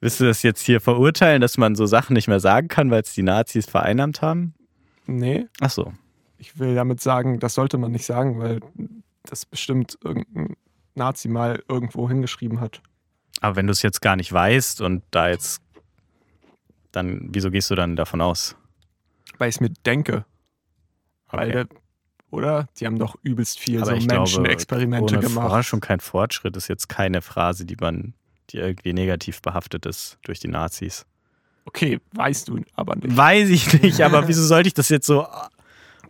[0.00, 3.02] Willst du das jetzt hier verurteilen, dass man so Sachen nicht mehr sagen kann, weil
[3.02, 4.54] es die Nazis vereinnahmt haben?
[5.06, 5.92] Nee, Ach so.
[6.38, 8.60] ich will damit sagen, das sollte man nicht sagen, weil
[9.24, 10.56] das bestimmt irgendein
[10.94, 12.80] Nazi mal irgendwo hingeschrieben hat.
[13.40, 15.62] Aber wenn du es jetzt gar nicht weißt und da jetzt,
[16.92, 18.56] dann, wieso gehst du dann davon aus?
[19.38, 20.24] Weil ich es mir denke.
[21.30, 21.52] Weil Okay.
[21.52, 21.66] der,
[22.30, 22.68] oder?
[22.78, 25.48] Die haben doch übelst viel Aber so Menschenexperimente gemacht.
[25.50, 28.14] Forschung kein Fortschritt ist jetzt keine Phrase, die man,
[28.50, 31.06] die irgendwie negativ behaftet ist durch die Nazis.
[31.64, 33.16] Okay, weißt du aber nicht.
[33.16, 35.26] Weiß ich nicht, aber wieso sollte ich das jetzt so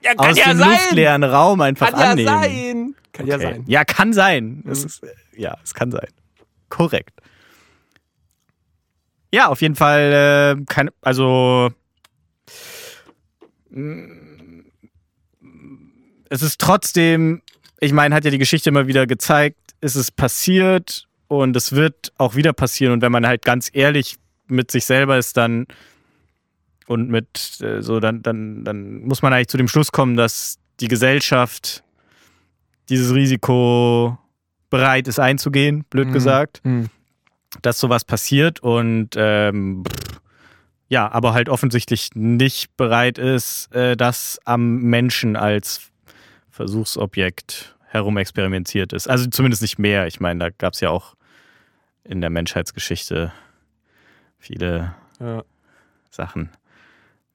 [0.02, 2.26] Ja, aus dem luftleeren Raum einfach Kann ja annehmen?
[2.26, 2.94] sein.
[3.12, 3.44] Kann ja Okay.
[3.52, 3.64] sein.
[3.66, 4.62] Ja, kann sein.
[4.64, 4.70] Mhm.
[4.70, 5.02] Es ist,
[5.36, 6.08] ja, es kann sein.
[6.70, 7.20] Korrekt.
[9.32, 11.70] Ja, auf jeden Fall, äh, kein, also
[13.70, 14.60] mm,
[16.30, 17.42] es ist trotzdem,
[17.80, 22.12] ich meine, hat ja die Geschichte immer wieder gezeigt, es ist passiert und es wird
[22.18, 22.94] auch wieder passieren.
[22.94, 25.66] Und wenn man halt ganz ehrlich mit sich selber ist, dann
[26.86, 30.58] und mit äh, so, dann, dann, dann muss man eigentlich zu dem Schluss kommen, dass
[30.80, 31.84] die Gesellschaft
[32.88, 34.18] dieses Risiko
[34.70, 36.12] bereit ist einzugehen, blöd Mhm.
[36.12, 36.88] gesagt, Hm.
[37.62, 39.82] dass sowas passiert und ähm,
[40.88, 45.90] ja, aber halt offensichtlich nicht bereit ist, äh, dass am Menschen als
[46.50, 49.08] Versuchsobjekt herumexperimentiert ist.
[49.08, 50.06] Also zumindest nicht mehr.
[50.06, 51.14] Ich meine, da gab es ja auch
[52.04, 53.32] in der Menschheitsgeschichte
[54.38, 55.42] viele Ja.
[56.10, 56.50] Sachen,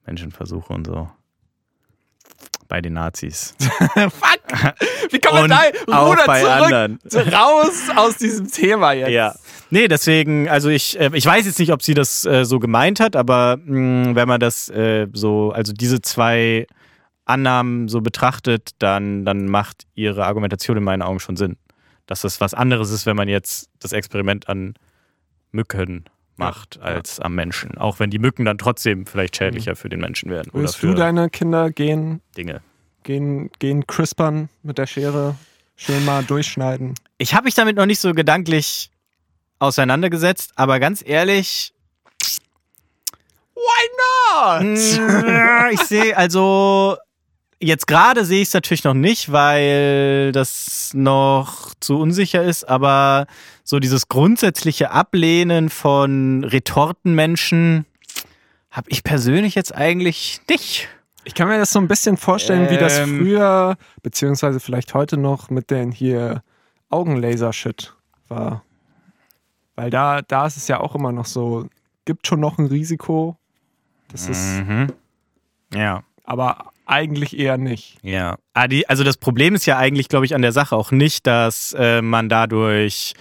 [0.06, 1.10] Menschenversuche und so.
[2.68, 3.54] Bei den Nazis.
[3.58, 4.72] Fuck!
[5.10, 5.60] Wie kann man da
[5.92, 6.98] auch Ruder bei zurück anderen.
[7.32, 9.10] raus aus diesem Thema jetzt?
[9.10, 9.34] Ja.
[9.70, 13.00] Nee, deswegen, also ich, äh, ich weiß jetzt nicht, ob sie das äh, so gemeint
[13.00, 16.66] hat, aber mh, wenn man das äh, so, also diese zwei
[17.24, 21.56] Annahmen so betrachtet, dann, dann macht ihre Argumentation in meinen Augen schon Sinn.
[22.06, 24.74] Dass das was anderes ist, wenn man jetzt das Experiment an
[25.50, 26.04] Mücken
[26.38, 26.82] macht Ja.
[26.82, 27.76] als am Menschen.
[27.78, 31.30] Auch wenn die Mücken dann trotzdem vielleicht schädlicher für den Menschen werden für du deine
[31.30, 32.60] Kinder gehen, Dinge.
[33.02, 35.36] gehen, gehen crispern mit der Schere?
[35.76, 36.94] Schön mal durchschneiden.
[37.18, 38.90] Ich habe mich damit noch nicht so gedanklich
[39.58, 41.72] auseinandergesetzt, aber ganz ehrlich,
[43.54, 46.96] Why Mm, ich sehe, also
[47.60, 53.26] jetzt gerade sehe ich es natürlich noch nicht, weil das noch zu unsicher ist, aber
[53.64, 57.86] so dieses grundsätzliche Ablehnen von Retortenmenschen
[58.70, 60.88] habe ich persönlich jetzt eigentlich nicht.
[61.24, 63.18] Ich kann mir das so ein bisschen vorstellen, wie das Ähm.
[63.18, 66.42] früher, beziehungsweise vielleicht heute noch mit den hier
[66.90, 67.94] Augenlaser-Shit
[68.28, 68.62] war.
[69.74, 71.66] Weil da, da ist es ja auch immer noch so,
[72.04, 73.36] gibt schon noch ein Risiko.
[74.12, 74.92] Das ist, Mhm.
[75.74, 76.04] Ja.
[76.22, 77.98] aber eigentlich eher nicht.
[78.02, 78.36] Ja.
[78.54, 81.74] Ah, also das Problem ist ja eigentlich, glaube ich, an der Sache auch nicht, dass
[81.78, 83.14] äh, man dadurch,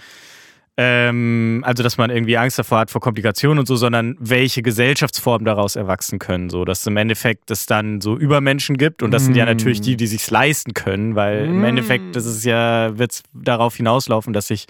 [0.78, 5.46] ähm, also dass man irgendwie Angst davor hat vor Komplikationen und so, sondern welche Gesellschaftsformen
[5.46, 6.50] daraus erwachsen können.
[6.50, 9.48] So, dass im Endeffekt es dann so Übermenschen gibt und das sind ja Mm.
[9.50, 11.66] natürlich die, die sich's leisten können, weil im Mm.
[11.66, 14.66] Endeffekt das ist ja, wird's darauf hinauslaufen, dass sich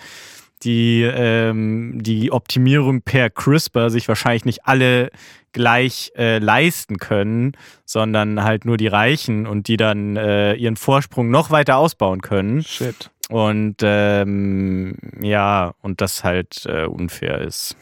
[0.66, 5.12] die, ähm, die Optimierung per CRISPR sich wahrscheinlich nicht alle
[5.54, 7.54] gleich äh, leisten können,
[7.86, 12.64] sondern halt nur die Reichen und die dann äh, ihren Vorsprung noch weiter ausbauen können.
[12.64, 13.10] Shit.
[13.30, 17.78] Und ähm, ja, und das halt äh, unfair ist.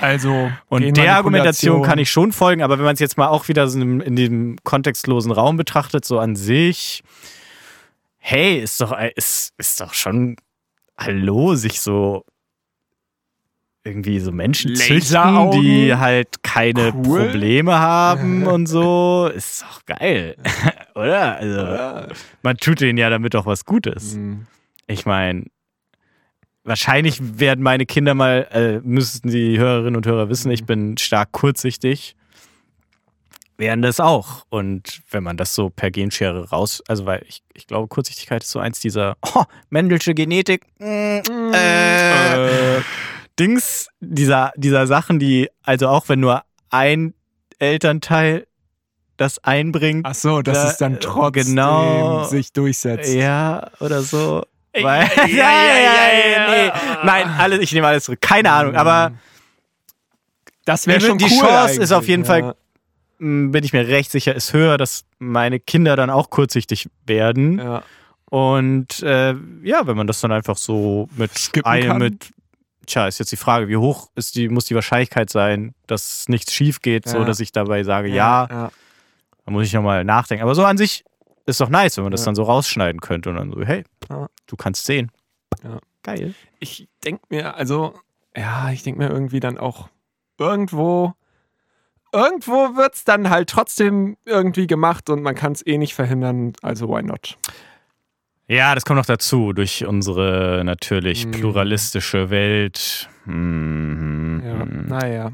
[0.00, 3.46] Also, Und der Argumentation kann ich schon folgen, aber wenn man es jetzt mal auch
[3.48, 7.04] wieder so in, in dem kontextlosen Raum betrachtet, so an sich,
[8.18, 10.36] hey, ist doch, ist, ist doch schon,
[10.98, 12.24] hallo, sich so
[13.84, 17.26] irgendwie so Menschen züchten, die halt keine Cool.
[17.26, 20.36] Probleme haben und so, ist doch geil,
[20.94, 21.36] oder?
[21.36, 22.08] Also, Ja.
[22.42, 24.14] man tut denen ja damit doch was Gutes.
[24.14, 24.46] Hm.
[24.88, 25.44] Ich meine,
[26.64, 31.32] wahrscheinlich werden meine Kinder mal, äh, müssten die Hörerinnen und Hörer wissen, ich bin stark
[31.32, 32.14] kurzsichtig,
[33.58, 34.44] werden das auch.
[34.48, 38.50] Und wenn man das so per Genschere raus, also weil ich, ich glaube, Kurzsichtigkeit ist
[38.50, 41.18] so eins dieser oh, Mendelsche Genetik, mm,
[41.52, 42.82] äh, Äh,
[43.38, 47.14] Dings, dieser, dieser Sachen, die, also auch wenn nur ein
[47.58, 48.46] Elternteil
[49.16, 52.24] das einbringt, Ach so, dass Da, es dann äh, trotzdem genau.
[52.24, 53.12] sich durchsetzt.
[53.12, 54.44] Ja, oder so.
[54.72, 56.66] Weil, ja, ja, ja, nee.
[56.66, 56.98] ja.
[57.04, 58.20] Nein, alles, ich nehme alles zurück.
[58.20, 59.12] Keine Ahnung, aber
[60.64, 62.28] das wäre schon die cool Chance ist auf jeden ja.
[62.28, 62.54] Fall-
[63.18, 67.58] bin ich mir recht sicher, ist höher, dass meine Kinder dann auch kurzsichtig werden.
[67.58, 67.82] Ja.
[68.30, 71.98] Und äh, ja, wenn man das dann einfach so mit Skippen einem kann.
[71.98, 72.30] mit
[72.86, 76.52] tja, ist jetzt die Frage, wie hoch ist die, muss die Wahrscheinlichkeit sein, dass nichts
[76.52, 77.24] schief geht, so Ja.
[77.24, 78.70] dass ich dabei sage, ja, ja.
[79.44, 80.42] da muss ich nochmal nachdenken.
[80.42, 81.04] Aber so an sich
[81.46, 83.84] ist doch nice, wenn man das dann so rausschneiden könnte und dann so, hey,
[84.46, 85.10] du kannst sehen.
[86.02, 86.34] Geil.
[86.60, 87.94] Ich denke mir, also,
[88.36, 89.88] ja, ich denke mir irgendwie dann auch
[90.38, 91.14] irgendwo,
[92.12, 96.52] irgendwo wird es dann halt trotzdem irgendwie gemacht und man kann es eh nicht verhindern,
[96.62, 97.36] also why not?
[98.50, 101.30] Ja, das kommt noch dazu, durch unsere natürlich Mhm.
[101.32, 103.08] pluralistische Welt.
[103.26, 104.42] Mhm.
[104.44, 105.32] Ja, naja.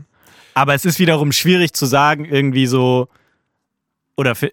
[0.55, 3.09] Aber es ist wiederum schwierig zu sagen, irgendwie so,
[4.17, 4.53] oder für,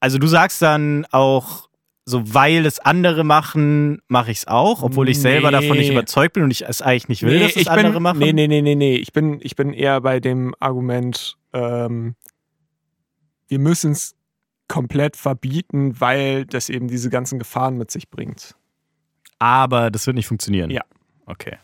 [0.00, 1.68] also du sagst dann auch,
[2.04, 5.60] so weil es andere machen, mache ich es auch, obwohl ich selber Nee.
[5.60, 8.18] davon nicht überzeugt bin und ich es eigentlich nicht will, dass es andere bin, machen.
[8.18, 8.96] Nee, nee, nee, nee, nee.
[8.96, 12.14] Ich bin, ich bin eher bei dem Argument, ähm,
[13.48, 14.14] wir müssen es
[14.68, 18.54] komplett verbieten, weil das eben diese ganzen Gefahren mit sich bringt.
[19.38, 20.70] Aber das wird nicht funktionieren.
[20.70, 20.82] Ja.
[21.26, 21.56] Okay.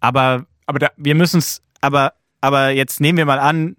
[0.00, 3.76] Aber Aber da, wir müssen es, aber, aber jetzt nehmen wir mal an,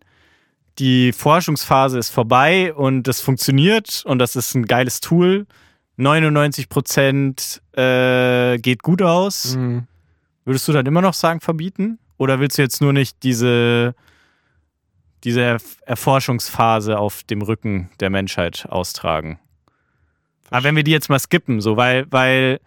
[0.79, 5.45] die Forschungsphase ist vorbei und das funktioniert und das ist ein geiles Tool.
[5.97, 9.55] 99 Prozent äh, geht gut aus.
[9.55, 9.83] mh,
[10.45, 11.99] Würdest du dann immer noch sagen, verbieten?
[12.17, 13.93] Oder willst du jetzt nur nicht diese,
[15.23, 19.39] diese Erf- Erforschungsphase auf dem Rücken der Menschheit austragen?
[20.49, 22.59] Aber wenn wir die jetzt mal skippen, so, weil, weil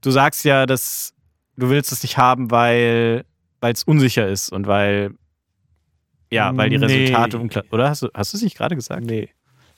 [0.00, 1.14] du sagst ja, dass
[1.56, 3.24] du willst es nicht haben, weil
[3.60, 5.10] weil es unsicher ist und weil
[6.30, 6.86] ja, weil die Nee.
[6.86, 7.64] Resultate unklar.
[7.72, 9.02] Oder hast du, hast du es nicht gerade gesagt?
[9.04, 9.28] nee.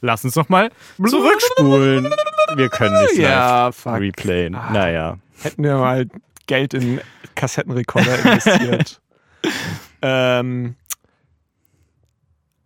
[0.04, 2.12] Lass uns noch mal zurückspulen.
[2.56, 4.00] Wir können nicht Ja, fuck.
[4.00, 4.54] replayen.
[4.56, 4.70] Ah.
[4.72, 5.18] Naja.
[5.40, 6.08] Hätten wir mal
[6.48, 7.00] Geld in
[7.36, 9.00] Kassettenrekorder investiert.
[10.02, 10.74] ähm,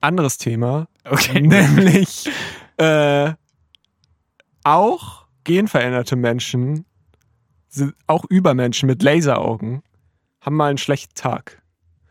[0.07, 0.89] anderes Thema.
[1.05, 1.41] Okay.
[1.43, 2.31] Nämlich
[2.79, 3.33] äh,
[4.65, 6.87] auch genveränderte Menschen,
[8.07, 9.83] auch Übermenschen mit Laseraugen,
[10.41, 11.63] haben mal einen schlechten Tag.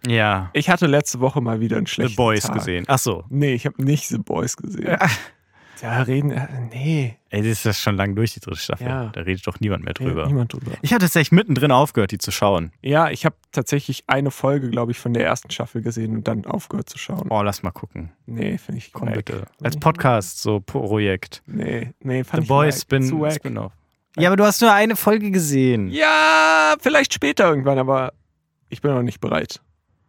[0.05, 0.51] Ja.
[0.53, 2.55] Ich hatte letzte Woche mal wieder einen The schlechten Boys Tag.
[2.55, 2.86] gesehen.
[2.88, 3.23] Ach so.
[3.29, 4.97] Nee, ich habe nicht The Boys gesehen.
[5.81, 8.88] Da reden, äh, nee, Ey, das ist das schon lang durch, die dritte Staffel.
[8.88, 9.07] Ja.
[9.07, 10.25] Da redet doch niemand mehr drüber.
[10.25, 10.71] niemand drüber.
[10.81, 12.71] Ich habe tatsächlich mittendrin aufgehört, die zu schauen.
[12.81, 16.45] Ja, ich habe tatsächlich eine Folge, glaube ich, von der ersten Staffel gesehen und dann
[16.45, 17.27] aufgehört zu schauen.
[17.29, 18.13] Oh, lass mal gucken.
[18.25, 19.47] Nee, finde ich Komm bitte.
[19.61, 21.43] Als Podcast, so Projekt.
[21.45, 22.81] Nee, nee, fand The ich Boys.
[22.83, 23.33] Spin, Zu wack.
[23.33, 23.73] Spin-off.
[24.17, 25.89] Ja, aber du hast nur eine Folge gesehen.
[25.89, 28.13] Ja, vielleicht später irgendwann, aber
[28.69, 29.59] ich bin noch nicht bereit.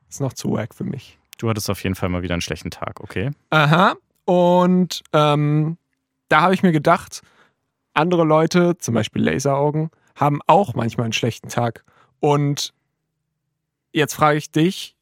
[0.09, 1.19] Ist noch zu wack für mich.
[1.39, 3.31] Du hattest auf jeden Fall mal wieder einen schlechten Tag, okay?
[3.51, 3.97] Aha.
[4.27, 5.79] Und ähm,
[6.29, 7.23] da habe ich mir gedacht,
[7.95, 11.85] andere Leute, zum Beispiel Laseraugen, haben auch manchmal einen schlechten Tag.
[12.21, 12.75] Und
[13.93, 14.97] jetzt frage ich dich,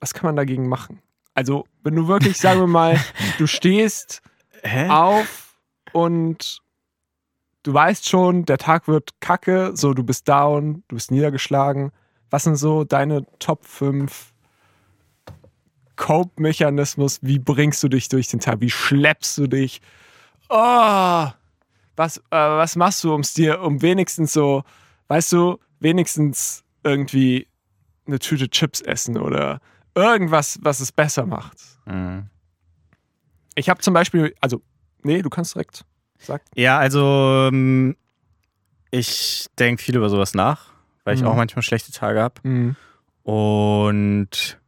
[0.00, 1.00] was kann man dagegen machen?
[1.34, 2.98] Also, wenn du wirklich, sagen wir mal,
[3.38, 4.22] du stehst
[4.62, 4.88] Hä?
[4.88, 5.56] auf
[5.92, 6.62] und
[7.62, 11.92] du weißt schon, der Tag wird kacke, so du bist down, du bist niedergeschlagen.
[12.30, 14.31] Was sind so deine Top 5
[16.02, 17.20] Cope-Mechanismus?
[17.22, 18.60] Wie bringst du dich durch den Tag?
[18.60, 19.80] Wie schleppst du dich?
[20.48, 21.28] Oh,
[21.94, 24.64] was, äh, was machst du, um es dir, um wenigstens so,
[25.06, 27.46] weißt du, wenigstens irgendwie
[28.08, 29.60] eine Tüte Chips essen oder
[29.94, 31.56] irgendwas, was es besser macht?
[31.86, 32.26] Mhm.
[33.54, 34.60] Ich habe zum Beispiel, also,
[35.04, 35.84] nee, du kannst direkt.
[36.18, 36.42] Sag.
[36.56, 37.96] Ja, also ähm,
[38.90, 40.72] ich denke viel über sowas nach,
[41.04, 41.28] weil ich Mhm.
[41.28, 42.34] auch manchmal schlechte Tage habe.
[42.42, 42.74] Mhm.
[43.22, 44.58] Und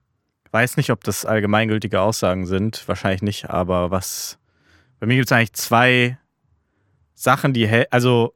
[0.55, 2.87] weiß nicht, ob das allgemeingültige Aussagen sind.
[2.87, 4.39] Wahrscheinlich nicht, aber was.
[5.01, 6.17] Bei mir gibt es eigentlich zwei
[7.13, 7.69] Sachen, die.
[7.91, 8.35] Also,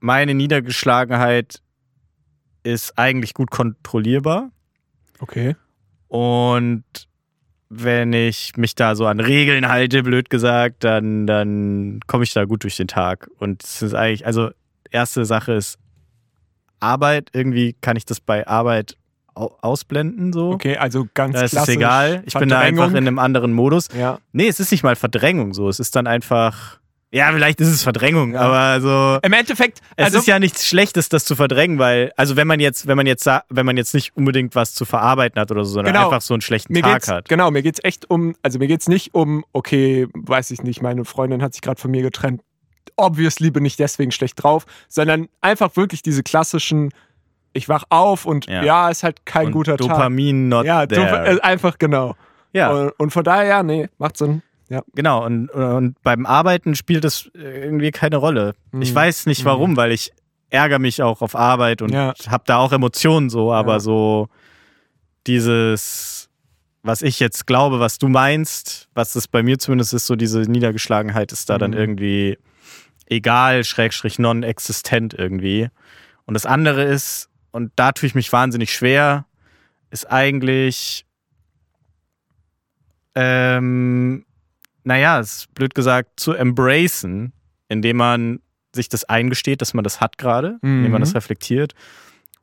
[0.00, 1.60] meine Niedergeschlagenheit
[2.62, 4.50] ist eigentlich gut kontrollierbar.
[5.18, 5.54] Okay.
[6.08, 6.84] Und
[7.68, 12.46] wenn ich mich da so an Regeln halte, blöd gesagt, dann, dann komme ich da
[12.46, 13.28] gut durch den Tag.
[13.38, 14.50] Und es ist eigentlich, also
[14.90, 15.78] erste Sache ist
[16.80, 17.28] Arbeit.
[17.34, 18.96] Irgendwie kann ich das bei Arbeit
[19.62, 20.50] ausblenden so.
[20.50, 21.76] Okay, also ganz Da ist es klassisch.
[21.76, 22.22] egal.
[22.26, 23.88] Ich bin da einfach in einem anderen Modus.
[23.96, 24.18] Ja.
[24.32, 25.68] Nee, es ist nicht mal Verdrängung so.
[25.68, 26.78] Es ist dann einfach.
[27.12, 28.40] Ja, vielleicht ist es Verdrängung, Ja.
[28.42, 29.18] aber so.
[29.26, 32.60] Im Endeffekt, Es also, ist ja nichts Schlechtes, das zu verdrängen, weil, also wenn man
[32.60, 35.72] jetzt, wenn man jetzt wenn man jetzt nicht unbedingt was zu verarbeiten hat oder so,
[35.72, 36.04] sondern Genau.
[36.06, 37.28] einfach so einen schlechten mir Tag hat.
[37.28, 41.04] genau, mir geht's echt um, also mir geht's nicht um, okay, weiß ich nicht, meine
[41.04, 42.42] Freundin hat sich gerade von mir getrennt.
[42.96, 46.90] Obviously bin ich deswegen schlecht drauf, sondern einfach wirklich diese klassischen,
[47.52, 48.88] ich wach auf und ja, Ja.
[48.90, 49.88] ist halt kein Und guter Tag.
[49.88, 51.00] Dopamin not Ja, there.
[51.26, 52.16] Dop äh, einfach genau.
[52.52, 54.42] ja, Und, und von daher, ja, nee, macht Sinn.
[54.68, 54.82] Ja.
[54.94, 55.24] genau.
[55.26, 58.54] Und, und beim Arbeiten spielt das irgendwie keine Rolle.
[58.80, 58.94] Ich Mhm.
[58.94, 60.12] weiß nicht warum, weil ich
[60.50, 62.12] ärgere mich auch auf Arbeit und Ja.
[62.28, 63.80] habe da auch Emotionen so, aber Ja.
[63.80, 64.28] so
[65.26, 66.28] dieses,
[66.82, 70.40] was ich jetzt glaube, was du meinst, was das bei mir zumindest ist, so diese
[70.42, 71.76] Niedergeschlagenheit ist da dann Mhm.
[71.76, 72.38] irgendwie
[73.06, 75.68] egal, schrägstrich non-existent irgendwie.
[76.26, 79.26] Und das andere ist, und da tue ich mich wahnsinnig schwer,
[79.90, 81.04] ist eigentlich,
[83.14, 84.24] ähm,
[84.84, 87.32] naja, ist blöd gesagt, zu embracen,
[87.68, 88.40] indem man
[88.74, 91.04] sich das eingesteht, dass man das hat gerade, indem man Mhm.
[91.04, 91.74] das reflektiert.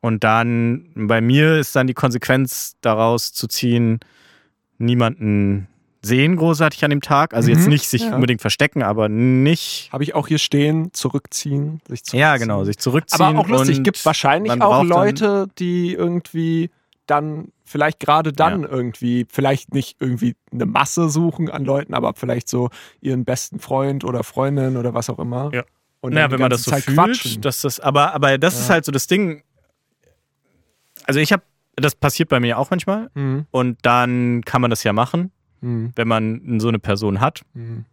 [0.00, 3.98] Und dann, bei mir ist dann die Konsequenz daraus zu ziehen,
[4.76, 5.66] niemanden
[6.08, 7.34] sehen großartig an dem Tag.
[7.34, 8.14] Also jetzt Mhm, nicht sich ja.
[8.14, 9.88] unbedingt verstecken, aber nicht.
[9.92, 12.20] Habe ich auch hier stehen, zurückziehen, sich zurückziehen.
[12.20, 13.24] Ja, genau, sich zurückziehen.
[13.24, 16.70] Aber auch lustig, gibt wahrscheinlich auch Leute, die irgendwie
[17.06, 22.48] dann, vielleicht gerade dann irgendwie, vielleicht nicht irgendwie eine Masse suchen an Leuten, aber vielleicht
[22.48, 22.68] so
[23.00, 25.50] ihren besten Freund oder Freundin oder was auch immer.
[25.54, 25.62] Ja.
[26.00, 27.40] Und Naja, wenn man das so Zeit fühlt, quatschen.
[27.42, 28.74] dass das, aber, aber das ist Ja.
[28.74, 29.42] halt so das Ding.
[31.04, 31.42] Also ich habe,
[31.76, 33.46] das passiert bei mir auch manchmal Mhm.
[33.50, 35.92] und dann kann man das ja machen, Mhm.
[35.96, 37.42] wenn man so eine Person hat.
[37.54, 37.84] Mhm.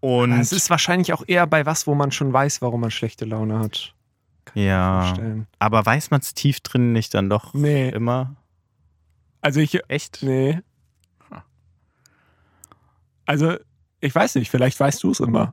[0.00, 3.24] Und Es ist wahrscheinlich auch eher bei was, wo man schon weiß, warum man schlechte
[3.24, 3.94] Laune hat.
[4.54, 5.46] ja, Vorstellen.
[5.58, 7.88] aber weiß man es tief drin nicht dann doch Nee.
[7.90, 8.36] immer?
[9.40, 10.22] Also ich, Echt?
[10.22, 10.60] nee.
[13.26, 13.56] Also,
[14.00, 15.52] ich weiß nicht, vielleicht weißt du es immer.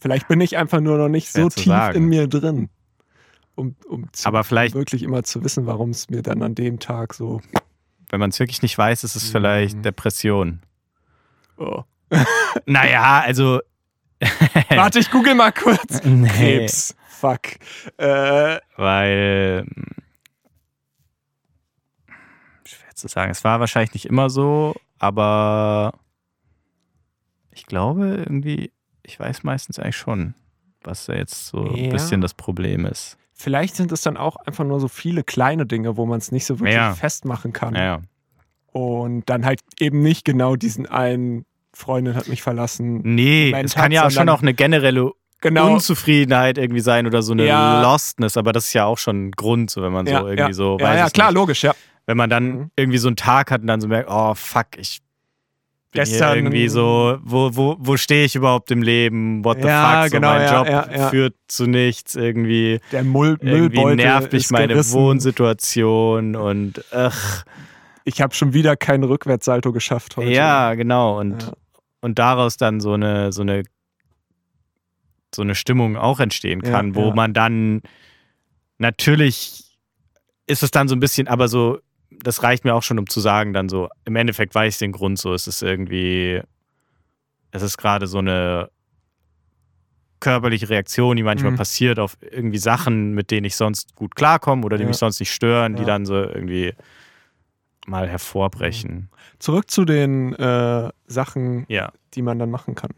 [0.00, 1.96] Vielleicht bin ich einfach nur noch nicht Schwer so tief sagen.
[1.96, 2.68] in mir drin.
[3.54, 6.80] Um, um zu, Aber vielleicht- wirklich immer zu wissen, warum es mir dann an dem
[6.80, 7.40] Tag so.
[8.12, 9.32] Wenn man es wirklich nicht weiß, ist es Mhm.
[9.32, 10.60] vielleicht Depression.
[11.56, 11.82] Oh.
[12.66, 13.60] Naja, also.
[14.68, 16.04] Warte, ich google mal kurz.
[16.04, 16.28] Nee.
[16.28, 16.94] Krebs.
[17.08, 17.40] Fuck.
[17.96, 19.64] Äh, Weil.
[19.66, 19.84] hm,
[22.66, 23.30] Schwer zu sagen.
[23.30, 25.94] Es war wahrscheinlich nicht immer so, aber
[27.50, 28.72] ich glaube irgendwie,
[29.02, 30.34] ich weiß meistens eigentlich schon,
[30.82, 31.90] was da jetzt so ein Ja.
[31.90, 33.16] bisschen das Problem ist.
[33.42, 36.46] Vielleicht sind es dann auch einfach nur so viele kleine Dinge, wo man es nicht
[36.46, 36.94] so wirklich Ja.
[36.94, 37.74] festmachen kann.
[37.74, 38.00] Naja.
[38.72, 43.00] Und dann halt eben nicht genau diesen einen Freundin hat mich verlassen.
[43.02, 45.72] Nee, Moment es kann ja auch schon auch eine generelle Genau.
[45.74, 47.82] Unzufriedenheit irgendwie sein oder so eine Ja.
[47.82, 50.38] Lostness, aber das ist ja auch schon ein Grund, so wenn man so ja, irgendwie
[50.38, 50.52] ja.
[50.52, 51.34] so Ja, ja, klar, nicht.
[51.34, 51.74] logisch, ja.
[52.06, 52.70] wenn man dann Mhm.
[52.76, 55.00] irgendwie so einen Tag hat und dann so merkt, oh fuck, ich
[55.92, 59.44] Gestern- irgendwie so, wo, wo, wo stehe ich überhaupt im Leben?
[59.44, 60.10] What the Ja, fuck?
[60.10, 62.80] So genau, mein ja, Job ja, führt zu nichts irgendwie.
[62.92, 64.94] Der Müll, Irgendwie nervt mich meine gerissen.
[64.94, 67.44] Wohnsituation und ach,
[68.04, 70.30] Ich habe schon wieder keinen Rückwärtssalto geschafft heute.
[70.30, 71.20] ja, genau.
[71.20, 71.52] Und,
[72.00, 73.62] und daraus dann so eine, so eine
[75.34, 77.80] so eine Stimmung auch entstehen kann, wo man dann
[78.78, 79.78] natürlich
[80.46, 81.78] ist es dann so ein bisschen, aber so,
[82.22, 84.92] das reicht mir auch schon, um zu sagen, dann so, im Endeffekt weiß ich den
[84.92, 86.40] Grund so, es ist irgendwie,
[87.50, 88.70] es ist gerade so eine
[90.20, 91.56] körperliche Reaktion, die manchmal Mhm.
[91.56, 94.88] passiert auf irgendwie Sachen, mit denen ich sonst gut klarkomme oder die Ja.
[94.88, 95.86] mich sonst nicht stören, die Ja.
[95.86, 96.74] dann so irgendwie
[97.88, 99.08] mal hervorbrechen.
[99.40, 101.90] Zurück zu den äh, Sachen, Ja.
[102.14, 102.92] die man dann machen kann.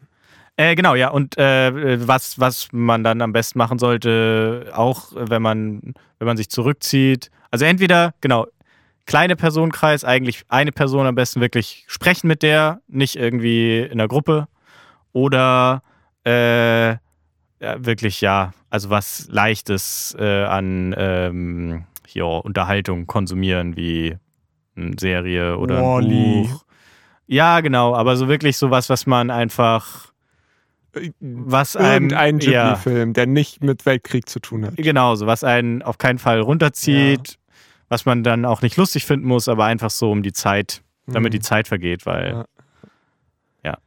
[0.57, 1.09] Äh, genau, ja.
[1.09, 6.37] Und äh, was, was man dann am besten machen sollte, auch wenn man, wenn man
[6.37, 7.31] sich zurückzieht.
[7.51, 8.47] Also entweder, genau,
[9.07, 14.09] kleine Personenkreis, eigentlich eine Person am besten wirklich sprechen mit der, nicht irgendwie in der
[14.09, 14.49] Gruppe.
[15.13, 15.83] Oder
[16.25, 16.99] äh, ja,
[17.79, 24.17] wirklich, ja, also was Leichtes äh, an ähm, ja, Unterhaltung konsumieren, wie
[24.77, 26.43] eine Serie oder ein Wall-E.
[26.43, 26.65] Buch.
[27.27, 30.13] Ja, genau, aber so wirklich sowas, was man einfach
[31.21, 34.77] was einem, Irgendein ja, Ghibli-Film, der nicht mit Weltkrieg zu tun hat.
[34.77, 37.39] genau, so was einen auf keinen Fall runterzieht,
[37.89, 41.33] was man dann auch nicht lustig finden muss, aber einfach so um die Zeit, damit
[41.33, 41.37] Mhm.
[41.37, 42.45] die Zeit vergeht, weil
[43.63, 43.79] Ja.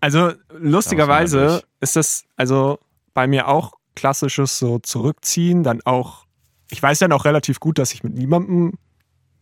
[0.00, 2.78] Also Da lustigerweise ist das also
[3.14, 6.26] bei mir auch klassisches so zurückziehen, dann auch,
[6.70, 8.74] ich weiß dann auch relativ gut, dass ich mit niemandem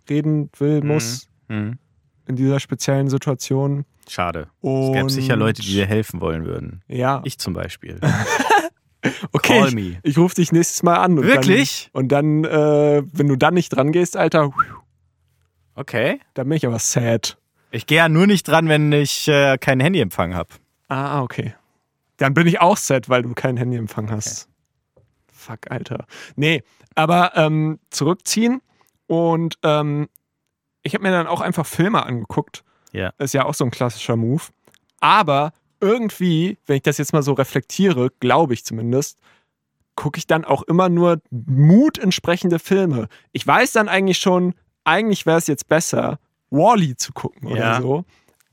[0.08, 0.86] reden will, Mhm.
[0.86, 1.78] muss hm,
[2.26, 3.84] in dieser speziellen Situation.
[4.08, 4.48] schade.
[4.60, 6.82] Und Es gäbe sicher Leute, die dir helfen wollen würden.
[6.88, 7.98] Ja, Ich zum Beispiel.
[9.32, 9.66] okay.
[10.02, 11.18] Ich, ich rufe dich nächstes Mal an.
[11.18, 11.90] Und Wirklich?
[11.92, 14.52] Dann, und dann, äh, wenn du dann nicht dran gehst, Alter,
[15.74, 16.20] Okay.
[16.34, 17.36] dann bin ich aber sad.
[17.70, 20.50] Ich gehe ja nur nicht dran, wenn ich äh, keinen Handyempfang habe.
[20.88, 21.54] Ah, okay.
[22.18, 24.48] Dann bin ich auch sad, weil du keinen Handyempfang hast.
[25.32, 26.06] Fuck, Alter.
[26.36, 26.62] Nee,
[26.94, 28.62] aber ähm, zurückziehen
[29.08, 30.08] und ähm,
[30.82, 32.62] ich habe mir dann auch einfach Filme angeguckt.
[32.92, 33.12] Ja.
[33.18, 34.42] Ist ja auch so ein klassischer Move.
[35.00, 35.52] Aber
[35.84, 39.18] irgendwie, wenn ich das jetzt mal so reflektiere, glaube ich zumindest,
[39.96, 43.08] gucke ich dann auch immer nur Mut entsprechende Filme.
[43.32, 44.54] Ich weiß dann eigentlich schon,
[44.84, 46.18] eigentlich wäre es jetzt besser,
[46.50, 47.80] Wally zu gucken oder Ja.
[47.80, 48.04] so.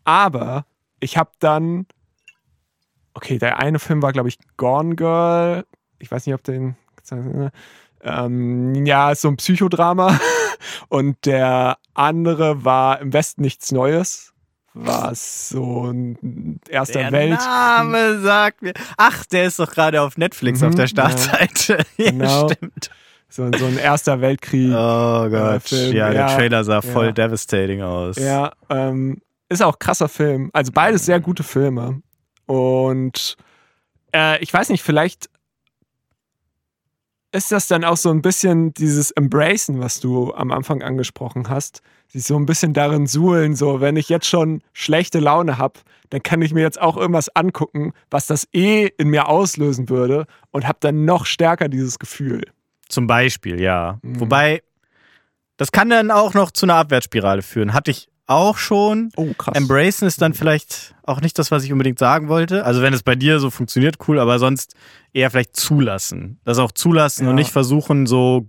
[0.04, 0.66] Aber
[1.00, 1.88] ich habe dann,
[3.14, 5.66] okay, der eine Film war, glaube ich, Gone Girl.
[6.00, 6.76] Ich weiß nicht, ob den,
[8.04, 10.20] ähm, ja, ist so ein Psychodrama.
[10.90, 14.31] Und der andere war im Westen nichts Neues.
[14.74, 17.40] War so ein erster Der Welt.
[17.40, 18.74] Name sagt mir.
[18.98, 20.88] Ach, der ist doch gerade auf Netflix Mhm, auf der ja.
[20.88, 21.78] Startseite.
[21.98, 22.50] Ja, Genau.
[22.50, 22.90] stimmt.
[23.28, 24.72] So, so ein Erster Weltkrieg.
[24.74, 25.56] Oh Gott.
[25.56, 25.96] Äh, Film.
[25.96, 27.12] Ja, der Ja, Trailer sah voll ja.
[27.14, 28.18] devastating aus.
[28.18, 30.50] Ja, ähm, ist auch krasser Film.
[30.54, 32.02] Also beides sehr gute Filme.
[32.46, 33.38] Und
[34.14, 35.30] äh, ich weiß nicht, vielleicht
[37.32, 41.82] ist das dann auch so ein bisschen dieses Embracen, was du am Anfang angesprochen hast.
[42.08, 45.80] Sich so ein bisschen darin suhlen, so wenn ich jetzt schon schlechte Laune habe,
[46.10, 50.26] dann kann ich mir jetzt auch irgendwas angucken, was das eh in mir auslösen würde
[50.52, 52.44] und habe dann noch stärker dieses Gefühl.
[52.90, 54.00] Zum Beispiel, ja.
[54.02, 54.20] Mhm.
[54.20, 54.62] Wobei,
[55.56, 57.74] das kann dann auch noch zu einer Abwärtsspirale führen.
[57.74, 59.12] Hatte ich auch schon.
[59.16, 59.56] Oh, krass.
[59.56, 62.66] Embracen ist dann vielleicht auch nicht das, was ich unbedingt sagen wollte.
[62.66, 64.76] Also wenn es bei dir so funktioniert, cool, aber sonst
[65.14, 66.40] eher vielleicht zulassen.
[66.46, 67.30] Das auch zulassen Ja.
[67.30, 68.48] und nicht versuchen so,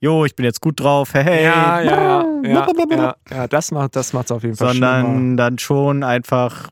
[0.00, 1.44] jo, ich bin jetzt gut drauf, hey, hey.
[1.44, 6.02] Ja, ja, ja, ja, ja, das macht das macht's auf jeden Fall sondern dann schon
[6.04, 6.68] einfach,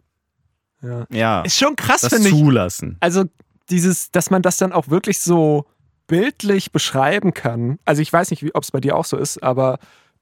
[0.80, 1.06] schlimmer.
[1.10, 1.16] Ja.
[1.18, 2.34] ja, Ist schon krass, finde ich.
[2.34, 2.96] zulassen.
[3.00, 3.24] Also
[3.70, 5.64] dieses, dass man das dann auch wirklich so
[6.06, 7.78] bildlich beschreiben kann.
[7.84, 9.78] Also ich weiß nicht, ob es bei dir auch so ist, aber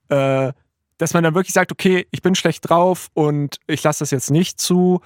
[0.09, 0.53] äh,
[0.99, 4.31] dass man dann wirklich sagt, okay, ich bin schlecht drauf und ich lasse das jetzt
[4.31, 5.01] nicht zu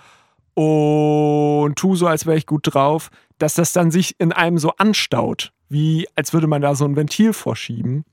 [0.55, 4.73] und tu so, als wäre ich gut drauf, dass das dann sich in einem so
[4.77, 8.05] anstaut, wie als würde man da so ein Ventil vorschieben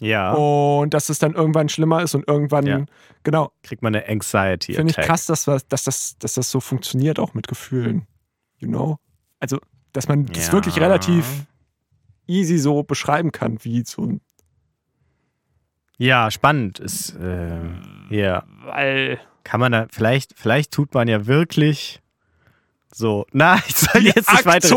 [0.00, 2.84] Ja, und dass es dann irgendwann schlimmer ist und irgendwann, Ja.
[3.22, 6.60] genau, kriegt man eine Anxiety Finde ich krass, dass, wir- dass, das, dass das so
[6.60, 8.06] funktioniert, auch mit Gefühlen.
[8.58, 8.98] You know?
[9.40, 9.58] Also,
[9.92, 10.52] dass man das Ja.
[10.52, 11.46] wirklich relativ
[12.26, 14.20] easy so beschreiben kann, wie so ein.
[15.98, 18.42] Ja, spannend ist, äh, ja.
[18.64, 19.18] Weil.
[19.44, 22.00] Kann man da, vielleicht, vielleicht tut man ja wirklich
[22.92, 24.68] so, na, ich soll jetzt nicht weiter.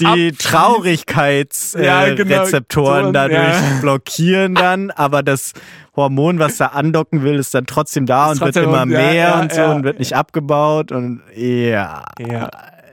[0.00, 0.32] Die.
[0.32, 3.80] Traurigkeitsrezeptoren Ja, äh, genau, Rezeptoren Aktoren, dadurch ja.
[3.80, 5.52] blockieren dann, aber das
[5.94, 8.84] Hormon, was da andocken will, ist dann trotzdem da Ist und wird trotzdem- immer ja,
[8.86, 9.72] mehr ja, und so ja.
[9.72, 12.04] und wird nicht abgebaut und ja.
[12.18, 12.48] Ja.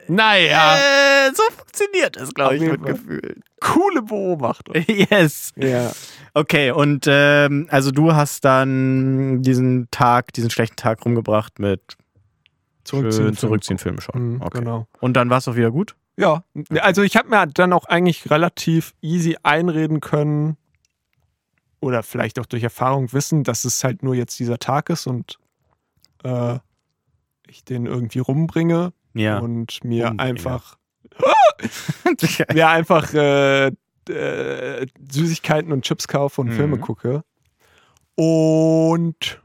[0.07, 2.93] Naja, Äh, so funktioniert es, glaube ich, mit Fall.
[2.93, 3.43] Gefühlen.
[3.59, 4.75] coole Beobachtung.
[4.87, 5.51] Yes.
[5.55, 5.91] Ja.
[6.33, 11.81] Okay, und ähm, also du hast dann diesen Tag, diesen schlechten Tag rumgebracht mit
[12.83, 13.25] Zurückziehen.
[13.27, 14.33] schön zurückziehen, Filme schauen.
[14.35, 14.59] Mhm, Okay.
[14.59, 14.87] Genau.
[14.99, 15.95] Und dann war es auch wieder gut?
[16.17, 16.43] Ja,
[16.79, 20.55] also ich habe mir dann auch eigentlich relativ easy einreden können
[21.81, 25.37] oder vielleicht auch durch Erfahrung wissen, dass es halt nur jetzt dieser Tag ist und
[26.23, 26.59] äh,
[27.47, 29.39] ich den irgendwie rumbringe Ja.
[29.39, 30.29] und mir Rumbringe.
[30.29, 30.77] einfach
[32.53, 33.67] mir einfach äh,
[34.09, 36.53] äh, Süßigkeiten und Chips kaufe und Mhm.
[36.53, 37.23] Filme gucke
[38.15, 39.41] und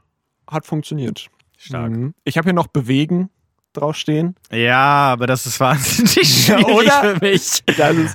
[0.49, 1.27] hat funktioniert.
[1.57, 1.91] Stark.
[1.91, 2.13] Mhm.
[2.23, 3.29] Ich habe hier noch bewegen
[3.73, 4.35] draufstehen.
[4.51, 6.11] Ja, aber das ist wahnsinnig
[6.45, 6.91] schwierig oder?
[7.15, 7.63] für mich.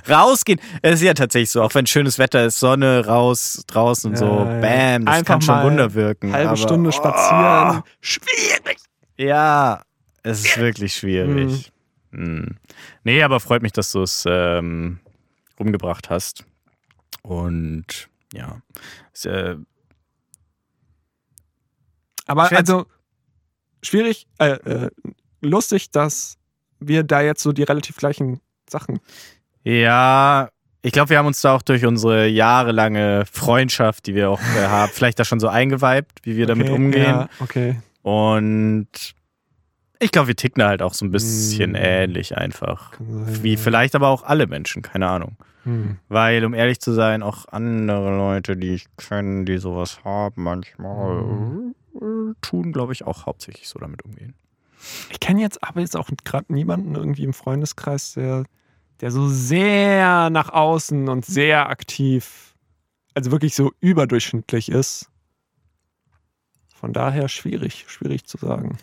[0.07, 4.19] Rausgehen, es ist ja tatsächlich so, auch wenn schönes Wetter ist, Sonne raus, draußen und
[4.19, 6.31] Ja, so, bam, das Einfach kann schon Wunder wirken.
[6.31, 7.81] halbe aber, Stunde oh, spazieren.
[8.01, 8.77] Schwierig.
[9.17, 9.81] Ja,
[10.27, 11.71] es ist wirklich schwierig.
[12.11, 12.57] Hm.
[13.03, 14.99] Nee, aber freut mich, dass du es ähm,
[15.59, 16.45] rumgebracht hast.
[17.21, 18.61] Und ja,
[19.13, 19.55] ist, äh,
[22.25, 22.85] Aber also
[23.81, 24.89] schwierig, äh, äh,
[25.41, 26.37] lustig, dass
[26.79, 28.99] wir da jetzt so die relativ gleichen Sachen.
[29.63, 30.49] Ja,
[30.81, 34.67] ich glaube, wir haben uns da auch durch unsere jahrelange Freundschaft, die wir auch äh,
[34.67, 37.03] haben, vielleicht da schon so eingeweibt, wie wir damit Okay, umgehen.
[37.03, 37.81] Ja, okay.
[38.03, 39.15] Und
[39.99, 41.75] ich glaube, wir ticken halt auch so ein bisschen Mm.
[41.75, 42.93] ähnlich einfach.
[42.99, 43.57] Sein, Wie ja.
[43.59, 45.37] vielleicht aber auch alle Menschen, keine Ahnung.
[45.63, 45.97] Hm.
[46.07, 51.73] Weil, um ehrlich zu sein, auch andere Leute, die ich kenne, die sowas haben, manchmal
[51.95, 54.33] äh, tun, glaube ich, auch hauptsächlich so damit umgehen.
[55.09, 58.45] Ich kenne jetzt aber jetzt auch gerade niemanden irgendwie im Freundeskreis, der,
[59.01, 62.55] der so sehr nach außen und sehr aktiv,
[63.13, 65.09] also wirklich so überdurchschnittlich ist.
[66.67, 68.77] Von daher schwierig, schwierig zu sagen.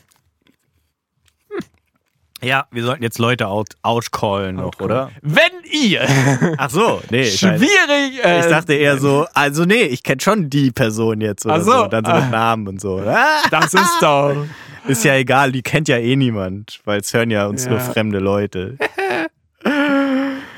[2.45, 4.91] Ja, wir sollten jetzt Leute out, outcallen noch, Outcallen.
[4.93, 5.11] oder?
[5.23, 6.07] Wenn ihr
[6.59, 7.25] Ach so, nee.
[7.25, 11.55] Schwierig, äh, ich dachte eher so, also nee, ich kenne schon die Person jetzt oder
[11.57, 11.73] Ach so.
[11.73, 11.87] so.
[11.89, 12.29] Dann so mit Ah.
[12.31, 12.99] Namen und so.
[13.07, 14.35] Ah, das ist doch.
[14.87, 17.71] ist ja egal, die kennt ja eh niemand, weil es hören ja uns Ja.
[17.73, 18.77] nur fremde Leute.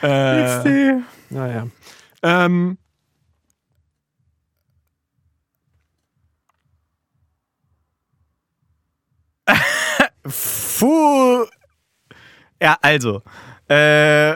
[0.02, 0.94] Äh,
[1.30, 1.66] naja.
[2.22, 2.76] Ähm,
[10.78, 11.46] Puh.
[12.60, 13.22] Ja, also,
[13.68, 14.34] äh,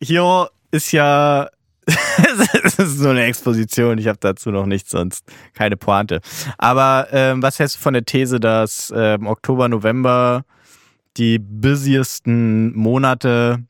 [0.00, 1.48] hier ist ja,
[1.86, 6.20] es ist nur eine Exposition, ich habe dazu noch nichts, sonst keine Pointe.
[6.56, 10.44] Aber ähm, was hältst du von der These, dass ähm, Oktober, November
[11.16, 13.64] die busiesten Monate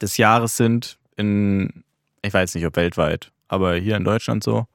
[0.00, 1.84] des Jahres sind in,
[2.22, 4.66] ich weiß nicht, ob weltweit, aber hier in Deutschland so?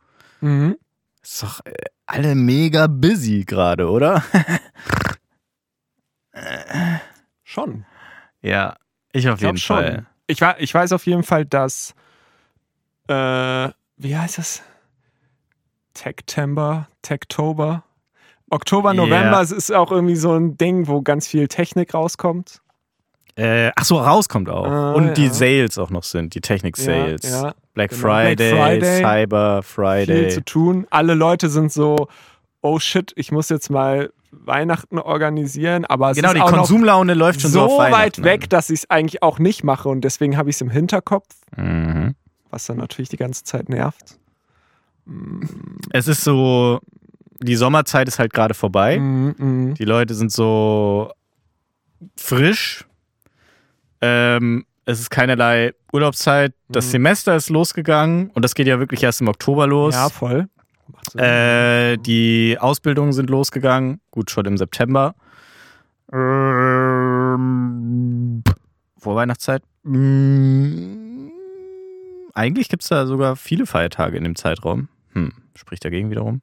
[0.41, 0.77] mhm.
[1.23, 1.73] Ist doch äh,
[2.07, 4.23] alle mega busy gerade, oder?
[7.43, 7.85] Schon.
[8.41, 8.75] Ja,
[9.11, 9.77] ich auf Ich jeden schon.
[9.77, 10.05] Fall.
[10.27, 11.93] Ich, wa- ich weiß auf jeden Fall, dass
[13.07, 14.63] äh, wie heißt das?
[15.93, 17.83] Techtember, Techtober.
[18.49, 18.93] Oktober.
[18.93, 22.61] November, es ist auch irgendwie so ein Ding, wo ganz viel Technik rauskommt.
[23.35, 24.65] Äh, ach so, rauskommt auch.
[24.65, 25.33] Ah, Und die ja.
[25.33, 27.21] Sales auch noch sind, die Technik-Sales.
[27.23, 27.53] Ja, ja.
[27.73, 29.01] Black, Genau, Black Friday, Friday.
[29.01, 30.29] Cyber Viel Friday.
[30.29, 30.85] zu tun.
[30.89, 32.07] Alle Leute sind so,
[32.61, 37.41] oh shit, ich muss jetzt mal Weihnachten organisieren, aber es Genau, ist die Konsumlaune läuft
[37.41, 38.23] schon so, so weit Weihnachten.
[38.23, 41.27] weg, dass ich es eigentlich auch nicht mache und deswegen habe ich es im Hinterkopf,
[41.57, 42.15] Mhm.
[42.49, 44.17] was dann natürlich die ganze Zeit nervt.
[45.91, 46.79] Es ist so,
[47.39, 48.99] die Sommerzeit ist halt gerade vorbei.
[48.99, 49.73] Mhm.
[49.73, 51.11] Die Leute sind so
[52.15, 52.85] frisch.
[53.99, 56.53] Ähm, es ist keinerlei Urlaubszeit.
[56.69, 56.91] Das Mhm.
[56.91, 59.93] Semester ist losgegangen und das geht ja wirklich erst im Oktober los.
[59.95, 60.47] Ja, voll.
[61.15, 63.99] Äh, die Ausbildungen sind losgegangen.
[64.11, 65.15] Gut, schon im September.
[67.11, 68.43] Ähm,
[68.97, 69.63] vor Weihnachtszeit.
[69.83, 71.29] Mm,
[72.33, 74.87] Eigentlich gibt es da sogar viele Feiertage in dem Zeitraum.
[75.13, 76.41] Hm, spricht dagegen wiederum.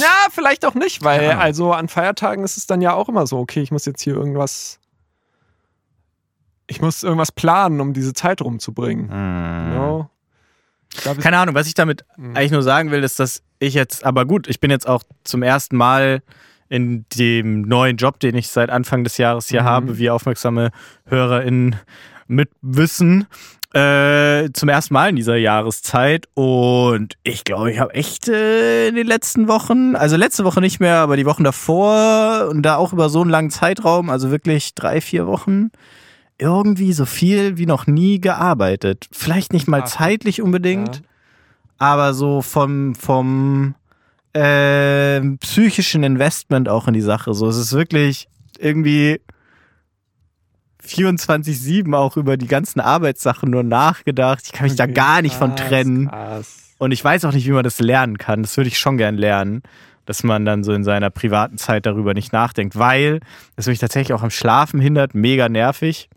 [0.00, 1.38] Na, vielleicht auch nicht, weil Ja.
[1.38, 4.14] also an Feiertagen ist es dann ja auch immer so, okay, ich muss jetzt hier
[4.14, 4.78] irgendwas,
[6.68, 9.10] ich muss irgendwas planen, um diese Zeit rumzubringen.
[9.10, 9.74] Hm.
[9.74, 10.10] No?
[11.20, 12.36] Keine Ahnung, was ich damit Mhm.
[12.36, 15.42] eigentlich nur sagen will, ist, dass ich jetzt, aber gut, ich bin jetzt auch zum
[15.42, 16.22] ersten Mal
[16.68, 19.66] in dem neuen Job, den ich seit Anfang des Jahres hier Mhm.
[19.66, 20.70] habe, wie aufmerksame
[21.06, 21.76] HörerInnen
[22.26, 23.26] mit wissen,
[23.74, 28.94] äh, zum ersten Mal in dieser Jahreszeit und ich glaube, ich habe echt äh, in
[28.94, 32.92] den letzten Wochen, also letzte Woche nicht mehr, aber die Wochen davor und da auch
[32.92, 35.70] über so einen langen Zeitraum, also wirklich drei, vier Wochen,
[36.38, 39.08] irgendwie so viel wie noch nie gearbeitet.
[39.12, 39.88] Vielleicht nicht mal Ach.
[39.88, 41.02] zeitlich unbedingt, Ja.
[41.78, 43.74] aber so vom, vom
[44.34, 47.34] äh, psychischen Investment auch in die Sache.
[47.34, 48.28] So, es ist wirklich
[48.58, 49.20] irgendwie
[50.84, 54.42] 24-7 auch über die ganzen Arbeitssachen nur nachgedacht.
[54.46, 56.08] Ich kann mich da Okay, gar nicht von krass, trennen.
[56.08, 56.74] krass.
[56.78, 58.42] Und ich weiß auch nicht, wie man das lernen kann.
[58.42, 59.62] Das würde ich schon gern lernen,
[60.06, 63.20] dass man dann so in seiner privaten Zeit darüber nicht nachdenkt, weil
[63.56, 65.14] es mich tatsächlich auch am Schlafen hindert.
[65.14, 66.08] Mega nervig.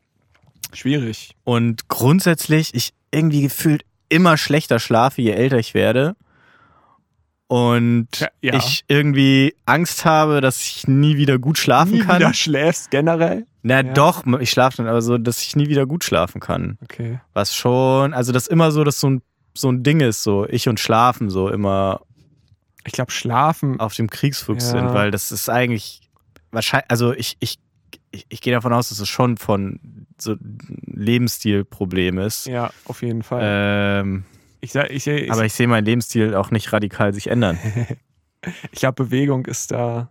[0.74, 1.36] Schwierig.
[1.44, 6.16] Und grundsätzlich, ich irgendwie gefühlt immer schlechter schlafe, je älter ich werde.
[7.48, 8.54] Und Ja, ja.
[8.56, 12.20] ich irgendwie Angst habe, dass ich nie wieder gut schlafen Nie kann.
[12.20, 13.46] wieder schläfst generell.
[13.64, 13.94] Na Ja.
[13.94, 16.78] doch, ich schlafe dann aber so, dass ich nie wieder gut schlafen kann.
[16.84, 17.20] Okay.
[17.34, 19.22] Was schon, also das immer so, dass so ein,
[19.54, 22.02] so ein Ding ist, so ich und Schlafen so immer
[22.86, 23.80] Ich glaube, schlafen.
[23.82, 26.10] auf dem Kriegsfuchs sind, weil das ist eigentlich
[26.52, 27.60] wahrscheinlich, also ich, ich,
[28.12, 29.80] ich, ich gehe davon aus, dass es schon von
[30.18, 30.36] so
[30.86, 32.46] Lebensstilproblem ist.
[32.48, 33.42] Ja, auf jeden Fall.
[33.44, 34.26] Ähm,
[34.60, 37.58] ich sag, ich, ich, aber ich sehe meinen Lebensstil auch nicht radikal sich ändern.
[38.72, 40.10] ich glaube, Bewegung ist da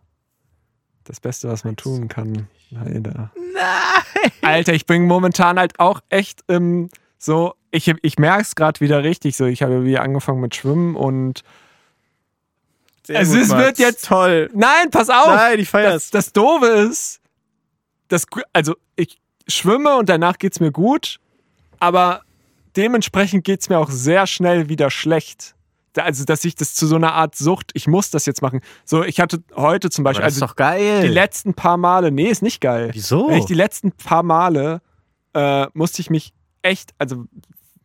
[1.05, 2.49] das Beste, was man tun kann.
[2.75, 3.31] Alter.
[3.55, 4.31] Nein!
[4.43, 6.89] Alter, ich bin momentan halt auch echt ähm,
[7.19, 9.45] so, ich, ich merke es gerade wieder richtig so.
[9.47, 11.43] Ich habe wieder angefangen mit Schwimmen und
[13.09, 14.51] Es ist- wird jetzt- toll.
[14.55, 15.27] Nein, pass auf!
[15.27, 16.11] Nein, ich das, feier's.
[16.11, 17.20] das Doofe ist,
[18.11, 21.19] das, also ich schwimme und danach geht's mir gut,
[21.79, 22.23] aber
[22.77, 25.55] dementsprechend geht's mir auch sehr schnell wieder schlecht.
[25.97, 28.61] Also, dass ich das zu so einer Art Sucht, ich muss das jetzt machen.
[28.85, 31.03] So, ich hatte heute zum Aber Beispiel, das ist also doch geil.
[31.03, 32.91] die letzten paar Male, nee, ist nicht geil.
[32.93, 33.29] Wieso?
[33.29, 34.83] Wenn ich die letzten paar Male
[35.35, 36.33] äh, musste ich mich
[36.63, 37.25] echt, also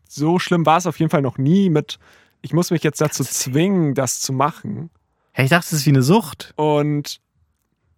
[0.08, 1.98] so schlimm war es auf jeden Fall noch nie mit,
[2.42, 4.92] ich muss mich jetzt dazu zwingen, das zu machen.
[5.32, 6.54] Hey, ich dachte, das ist wie eine Sucht.
[6.58, 7.20] Und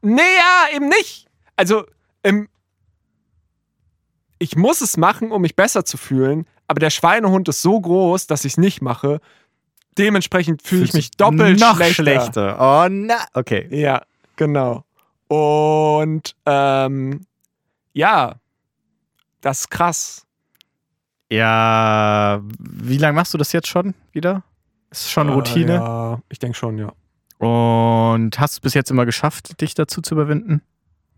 [0.01, 1.27] nee, ja, eben nicht.
[1.57, 1.83] Also,
[2.27, 2.47] ähm,
[4.39, 8.27] ich muss es machen, um mich besser zu fühlen, aber der Schweinehund ist so groß,
[8.27, 9.19] dass ich es nicht mache.
[9.97, 12.03] Dementsprechend fühle ich mich doppelt noch schlechter.
[12.03, 12.57] schlechter.
[12.59, 13.25] Oh, na.
[13.33, 13.67] Okay.
[13.71, 14.03] Ja,
[14.35, 14.83] genau.
[15.27, 17.25] Und ähm,
[17.93, 18.35] ja,
[19.41, 20.25] das ist krass.
[21.29, 24.43] Ja, wie lange machst du das jetzt schon wieder?
[24.91, 25.73] Ist schon Routine?
[25.73, 26.93] Äh, ja, ich denke schon, ja.
[27.39, 30.61] Und hast du es bis jetzt immer geschafft, dich dazu zu überwinden?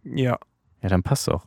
[0.04, 0.40] Ja.
[0.82, 1.46] Ja, dann passt auch.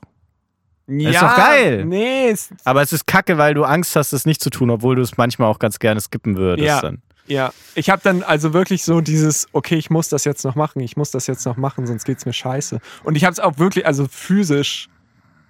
[0.87, 1.85] ja Ist doch geil.
[1.85, 4.97] Nee, ist, Aber es ist kacke, weil du Angst hast, es nicht zu tun, obwohl
[4.97, 6.66] du es manchmal auch ganz gerne skippen würdest.
[6.66, 6.80] Ja.
[6.80, 7.03] Dann.
[7.26, 7.53] ja.
[7.74, 10.97] Ich habe dann also wirklich so dieses, okay, ich muss das jetzt noch machen, ich
[10.97, 12.80] muss das jetzt noch machen, sonst geht's mir scheiße.
[13.05, 14.89] Und ich habe es auch wirklich, also physisch,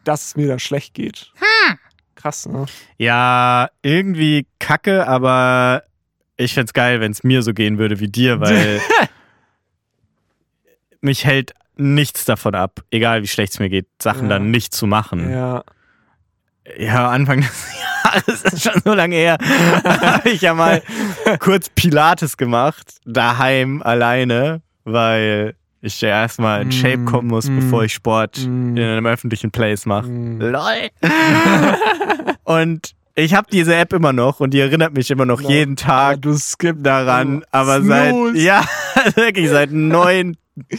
[0.05, 1.33] dass es mir dann schlecht geht.
[2.14, 2.66] Krass, ne?
[2.99, 5.83] Ja, irgendwie kacke, aber
[6.37, 8.80] ich find's geil, wenn es mir so gehen würde wie dir, weil
[11.01, 11.53] mich hält
[11.83, 14.28] nichts davon ab, egal wie schlecht es mir geht, Sachen Ja.
[14.30, 15.30] dann nicht zu machen.
[15.30, 15.62] Ja.
[16.78, 17.66] Ja, Anfang des
[18.05, 19.37] Jahres ist schon so lange her,
[19.85, 20.80] habe ich ja mal
[21.41, 27.57] kurz Pilates gemacht, daheim alleine, weil ich ja erstmal in Mm, Shape kommen muss, mm,
[27.57, 28.76] bevor ich Sport mm.
[28.76, 30.07] in einem öffentlichen Place mache.
[30.07, 30.41] Mm.
[30.41, 30.91] Lol.
[32.45, 35.49] Und Ich habe diese App immer noch und die erinnert mich immer noch No.
[35.51, 37.45] jeden Tag du skippst daran.
[37.51, 38.39] Aber seit, Snooze.
[38.43, 38.65] ja,
[39.15, 40.37] wirklich seit neun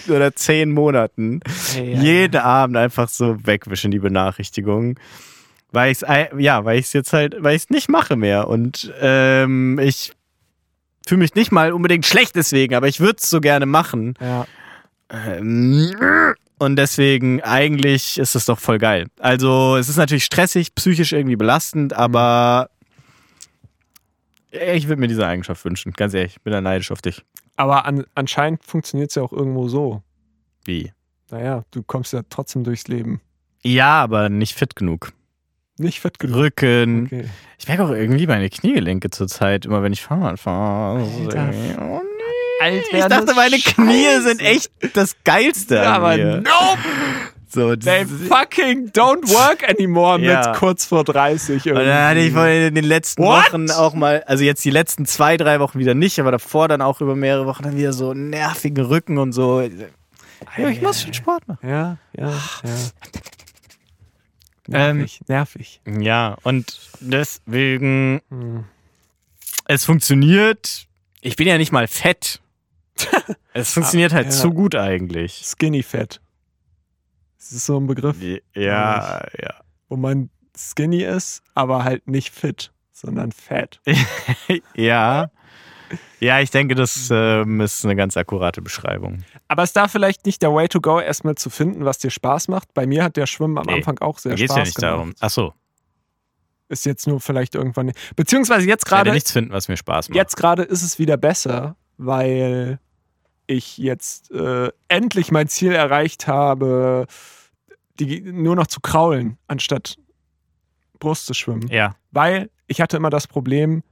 [0.08, 1.40] oder zehn Monaten
[1.76, 5.00] ja, jeden Abend einfach so wegwischen die Benachrichtigungen.
[5.72, 8.48] Weil ich es ja, weil ich es jetzt halt, weil ich es nicht mache mehr.
[8.48, 10.14] Und ähm, ich
[11.08, 14.14] fühle mich nicht mal unbedingt schlecht deswegen, aber ich würde es so gerne machen.
[14.22, 14.46] Ja.
[15.14, 15.94] Ähm,
[16.58, 19.08] Und deswegen, eigentlich ist es doch voll geil.
[19.20, 22.70] Also, es ist natürlich stressig, psychisch irgendwie belastend, aber
[24.52, 25.94] ich würde mir diese Eigenschaft wünschen.
[25.94, 27.24] Ganz ehrlich, ich bin da neidisch auf dich.
[27.56, 30.04] Aber an, anscheinend funktioniert es ja auch irgendwo so.
[30.66, 30.92] Wie?
[31.30, 33.22] Naja, du kommst ja trotzdem durchs Leben.
[33.64, 35.14] Ja, aber nicht fit genug.
[35.78, 36.38] Nicht fett genug.
[36.38, 37.06] Rücken.
[37.06, 37.30] Okay.
[37.58, 41.04] Ich merke auch irgendwie meine Kniegelenke zurzeit, immer wenn ich Fahrrad fahre.
[41.04, 42.02] Alter.
[42.64, 46.38] Alt Ich dachte, meine Knie sind echt das Geilste Ja, aber mir.
[46.38, 46.80] nope!
[47.50, 50.48] So, They fucking don't work anymore Ja.
[50.50, 51.86] mit kurz vor 30 Und irgendwie.
[51.86, 53.46] dann hatte ich in den letzten What?
[53.54, 56.82] Wochen auch mal, also jetzt die letzten zwei, drei Wochen wieder nicht, aber davor dann
[56.82, 59.62] auch über mehrere Wochen dann wieder so nervigen Rücken und so.
[59.62, 61.68] Ja, ich muss schon Sport machen.
[61.70, 62.72] Ja, ja, ja.
[64.72, 65.82] Ähm, Nervig, nervig.
[66.00, 68.64] Ja, und deswegen, Hm.
[69.66, 70.88] es funktioniert.
[71.22, 72.40] Ich bin ja nicht mal fett.
[73.54, 74.32] Es funktioniert halt ja.
[74.32, 75.44] zu gut eigentlich.
[75.46, 76.20] Skinny Fat.
[77.38, 78.16] Das ist so ein Begriff,
[78.56, 79.54] Ja, ja.
[79.90, 83.80] wo man skinny ist, aber halt nicht fit, sondern fat.
[84.76, 85.30] Ja.
[86.20, 89.24] Ja, ich denke, das ähm, ist eine ganz akkurate Beschreibung.
[89.48, 92.48] Aber ist da vielleicht nicht der Way to go, erstmal zu finden, was dir Spaß
[92.48, 92.74] macht?
[92.74, 94.64] Bei mir hat der Schwimmen am Nee, Anfang auch sehr Da geht es Spaß ja
[94.64, 94.92] nicht gemacht.
[94.94, 95.14] darum.
[95.20, 95.54] Ach so,
[96.70, 97.92] Ist jetzt nur vielleicht irgendwann.
[98.16, 99.14] Beziehungsweise jetzt ich werde gerade.
[99.16, 100.16] nichts finden, was mir Spaß macht.
[100.16, 102.80] Jetzt gerade ist es wieder besser, weil
[103.48, 107.08] ich jetzt äh, endlich mein Ziel erreicht habe,
[108.00, 109.98] die, nur noch zu kraulen, anstatt
[111.00, 111.68] Brust zu schwimmen.
[111.68, 111.96] Ja.
[112.12, 113.84] Weil ich hatte immer das Problem,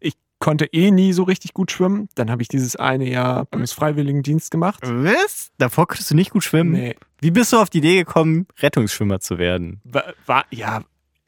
[0.00, 2.08] ich konnte eh nie so richtig gut schwimmen.
[2.14, 4.80] Dann habe ich dieses eine Jahr Bundesfreiwilligendienst gemacht.
[4.84, 5.50] Was?
[5.58, 6.72] Davor konntest du nicht gut schwimmen?
[6.72, 9.80] Nee, Wie bist du auf die Idee gekommen, Rettungsschwimmer zu werden?
[9.84, 10.82] war, war, ja,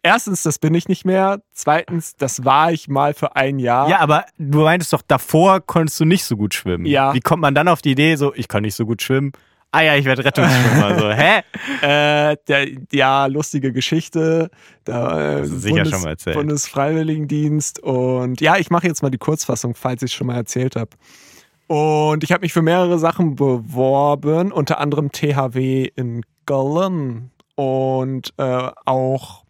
[0.07, 1.41] erstens, das bin ich nicht mehr.
[1.53, 3.89] Zweitens, das war ich mal für ein Jahr.
[3.89, 6.87] Ja, aber du meintest doch, davor konntest du nicht so gut schwimmen.
[6.87, 7.13] Ja.
[7.15, 9.33] Wie kommt man dann auf die Idee, so, ich kann nicht so gut schwimmen?
[9.73, 10.99] Ah ja, ich werde Rettungsschwimmer.
[10.99, 11.43] so, hä?
[11.83, 14.51] Äh, der, ja, lustige Geschichte.
[14.85, 16.37] Da, äh, sicher schon mal erzählt.
[16.37, 17.81] Bundesfreiwilligendienst.
[17.81, 20.91] Und ja, ich mache jetzt mal die Kurzfassung, falls ich schon mal erzählt habe.
[21.67, 28.71] Und ich habe mich für mehrere Sachen beworben, unter anderem THW in Köln und äh,
[28.85, 29.46] auch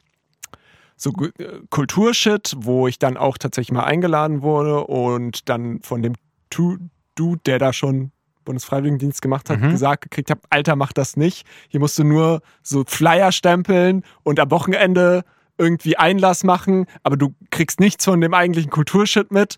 [1.06, 6.14] so äh, Kulturshit, wo ich dann auch tatsächlich mal eingeladen wurde und dann von dem
[6.50, 6.78] Tu-
[7.14, 8.10] Dude, der da schon
[8.44, 9.70] Bundesfreiwilligendienst gemacht hat, Mhm.
[9.70, 11.46] gesagt gekriegt habe, Alter, mach das nicht.
[11.68, 15.24] Hier musst du nur so Flyer stempeln und am Wochenende
[15.58, 19.56] irgendwie Einlass machen, aber du kriegst nichts von dem eigentlichen Kulturshit mit.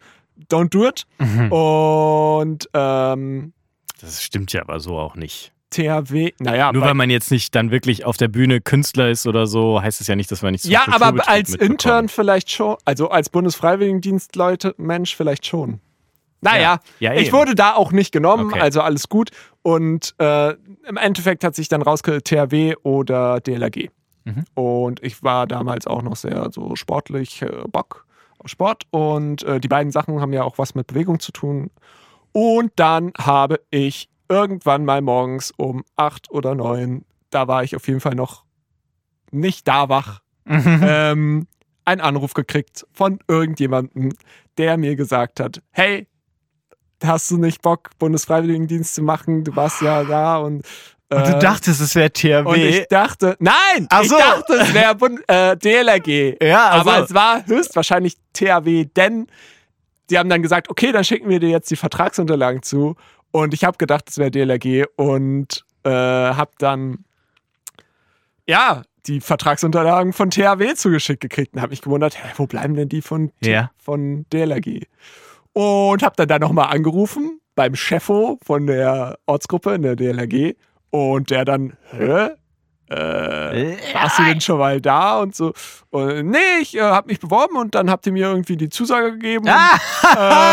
[0.51, 1.07] Don't do it.
[1.18, 1.51] Mhm.
[1.53, 3.53] Und ähm,
[4.01, 5.53] Das stimmt ja aber so auch nicht.
[5.71, 9.47] THW, naja, Nur weil man jetzt nicht dann wirklich auf der Bühne Künstler ist oder
[9.47, 12.77] so, heißt es ja nicht, dass man nicht so ja, aber als Intern vielleicht schon,
[12.85, 15.81] also als Bundesfreiwilligendienstleute Mensch vielleicht schon.
[16.41, 17.33] Naja, Ja, ich eben.
[17.37, 18.61] wurde da auch nicht genommen, Okay.
[18.61, 19.31] also alles gut.
[19.62, 20.51] Und äh,
[20.89, 23.89] im Endeffekt hat sich dann rausgehört, THW oder DLRG.
[24.25, 24.45] Mhm.
[24.55, 28.07] Und ich war damals auch noch sehr so sportlich äh, Bock
[28.39, 28.85] auf Sport.
[28.91, 31.71] Und äh, die beiden Sachen haben ja auch was mit Bewegung zu tun.
[32.33, 37.87] Und dann habe ich irgendwann mal morgens um acht oder neun, da war ich auf
[37.89, 38.45] jeden Fall noch
[39.31, 41.47] nicht da wach, ähm,
[41.85, 44.12] einen Anruf gekriegt von irgendjemandem,
[44.57, 46.07] der mir gesagt hat, hey,
[47.03, 49.45] hast du nicht Bock, Bundesfreiwilligendienst zu machen?
[49.45, 50.64] Du warst ja da und
[51.11, 52.45] Und du äh, dachtest, es wäre THW.
[52.49, 54.18] und ich dachte, nein, Ach ich so.
[54.18, 54.97] dachte, es wäre
[55.29, 56.43] äh, DLRG.
[56.43, 59.26] ja, Aber also, es war höchstwahrscheinlich THW, denn
[60.11, 62.97] die haben dann gesagt, okay, dann schicken wir dir jetzt die Vertragsunterlagen zu.
[63.31, 67.05] Und ich habe gedacht, es wäre DLRG und äh, habe dann
[68.47, 72.89] ja die Vertragsunterlagen von THW zugeschickt gekriegt und habe mich gewundert, hä, wo bleiben denn
[72.89, 73.70] die von, Ja.
[73.79, 74.83] von DLRG?
[75.53, 80.55] Und habe dann da nochmal angerufen beim Chefo von der Ortsgruppe in der DLRG
[80.91, 82.31] und der dann, hä?
[82.91, 85.53] Äh, warst du denn schon mal da und so?
[85.91, 89.12] Und, nee, ich äh, habe mich beworben und dann habt ihr mir irgendwie die Zusage
[89.12, 89.47] gegeben.
[89.49, 89.78] ah,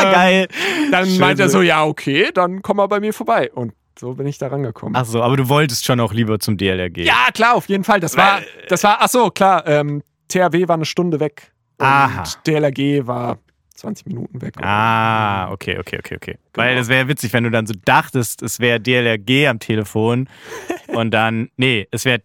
[0.03, 0.47] Ähm, geil.
[0.85, 1.61] Und dann Schön meint er so.
[1.61, 3.51] ja, okay, dann komm mal bei mir vorbei.
[3.53, 4.95] Und so bin ich da rangekommen.
[4.95, 6.97] Ach so, aber du wolltest schon auch lieber zum DLRG.
[6.97, 7.99] Ja, klar, auf jeden Fall.
[8.01, 11.53] Das war, das war, ach so, klar, ähm, THW war eine Stunde weg.
[11.77, 12.23] Und Aha.
[12.45, 13.37] DLRG war
[13.75, 14.53] 20 Minuten weg.
[14.61, 16.37] Ah, okay, okay, okay, okay.
[16.53, 20.29] Weil das wäre witzig, wenn du dann so dachtest, es wäre DLRG am Telefon
[20.87, 22.21] und dann, nee, es wäre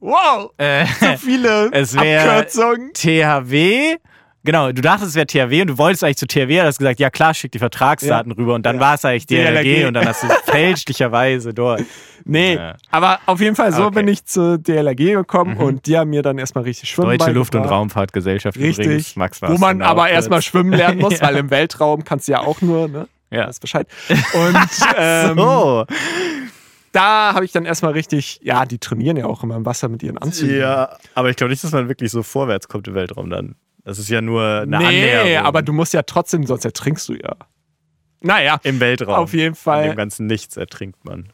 [0.00, 2.92] Wow, Äh, so viele Es Abkürzungen.
[2.92, 3.96] THW.
[4.46, 7.10] Genau, du dachtest, es wäre THW und du wolltest eigentlich zu THW, hast gesagt, ja
[7.10, 8.80] klar, schick die Vertragsdaten rüber und dann Ja.
[8.80, 9.88] war es eigentlich DLRG, DLRG.
[9.88, 11.82] und dann hast du fälschlicherweise dort.
[12.28, 12.74] Nee, Ja.
[12.90, 13.94] aber auf jeden Fall so Okay.
[14.00, 15.60] bin ich zur DLRG gekommen Mhm.
[15.60, 17.64] und die haben mir dann erstmal richtig Schwimmen Deutsche Luft- und.
[17.64, 18.84] Raumfahrtgesellschaft Richtig.
[18.84, 19.14] übrigens.
[19.14, 20.12] Max Wo man aber kurz.
[20.12, 21.28] erstmal schwimmen lernen muss, Ja.
[21.28, 23.06] weil im Weltraum kannst du ja auch nur, ne?
[23.30, 23.46] Ja.
[23.46, 23.86] Weiß Bescheid.
[24.34, 24.56] Und
[24.96, 25.84] ähm, so.
[26.92, 30.02] da habe ich dann erstmal richtig, ja, die trainieren ja auch immer im Wasser mit
[30.02, 30.58] ihren Anzügen.
[30.58, 33.54] Ja, aber ich glaube nicht, dass man wirklich so vorwärts kommt im Weltraum dann.
[33.86, 35.46] Das ist ja nur eine nee, Annäherung.
[35.46, 37.36] aber du musst ja trotzdem, sonst ertrinkst du ja.
[38.20, 39.14] Naja, Im Weltraum.
[39.14, 39.84] auf jeden In Fall.
[39.90, 41.32] dem ganzen Nichts ertrinkt man.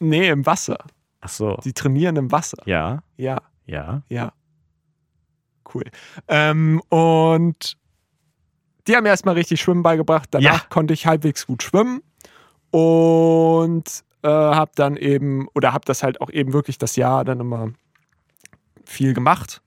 [0.00, 0.78] Nee, im Wasser.
[1.20, 1.58] Ach so.
[1.62, 2.58] Die trainieren im Wasser.
[2.66, 4.02] Ja, Ja, ja.
[4.08, 4.32] ja.
[5.72, 5.84] Cool.
[6.26, 7.76] Ähm, und
[8.88, 10.28] die haben mir erstmal richtig Schwimmen beigebracht.
[10.32, 10.66] Danach Ja.
[10.68, 12.02] konnte ich halbwegs gut schwimmen
[12.72, 17.38] und äh, habe dann eben, oder habe das halt auch eben wirklich das Jahr dann
[17.40, 17.70] immer
[18.84, 19.62] viel gemacht.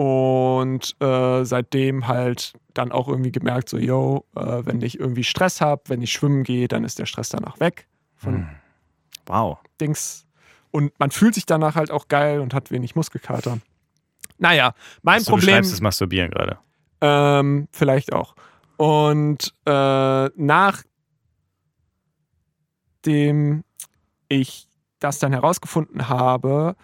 [0.00, 5.60] Und äh, seitdem halt dann auch irgendwie gemerkt, so, yo, äh, wenn ich irgendwie Stress
[5.60, 7.86] habe, wenn ich schwimmen gehe, dann ist der Stress danach weg
[8.16, 8.48] von Hm.
[9.26, 9.58] Wow.
[9.78, 10.24] Dings.
[10.70, 13.58] Und man fühlt sich danach halt auch geil und hat wenig Muskelkater.
[14.38, 14.72] Naja,
[15.02, 15.48] mein Du Problem.
[15.48, 16.56] beschreibst das Masturbieren gerade.
[17.02, 18.34] Ähm, vielleicht auch.
[18.78, 20.84] Und äh, nachdem
[24.30, 24.66] ich
[24.98, 26.74] das dann herausgefunden habe,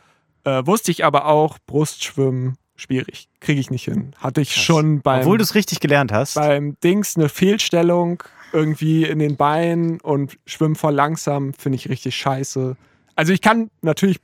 [0.45, 3.29] äh, wusste ich aber auch, Brustschwimmen schwierig.
[3.41, 4.13] Kriege ich nicht hin.
[4.19, 4.63] Hatte ich Krass.
[4.63, 6.35] schon beim, Obwohl du es richtig gelernt hast.
[6.35, 8.23] beim Dings eine Fehlstellung
[8.53, 12.77] irgendwie in den Beinen und schwimmen voll langsam, finde ich richtig scheiße.
[13.15, 14.21] Also ich kann natürlich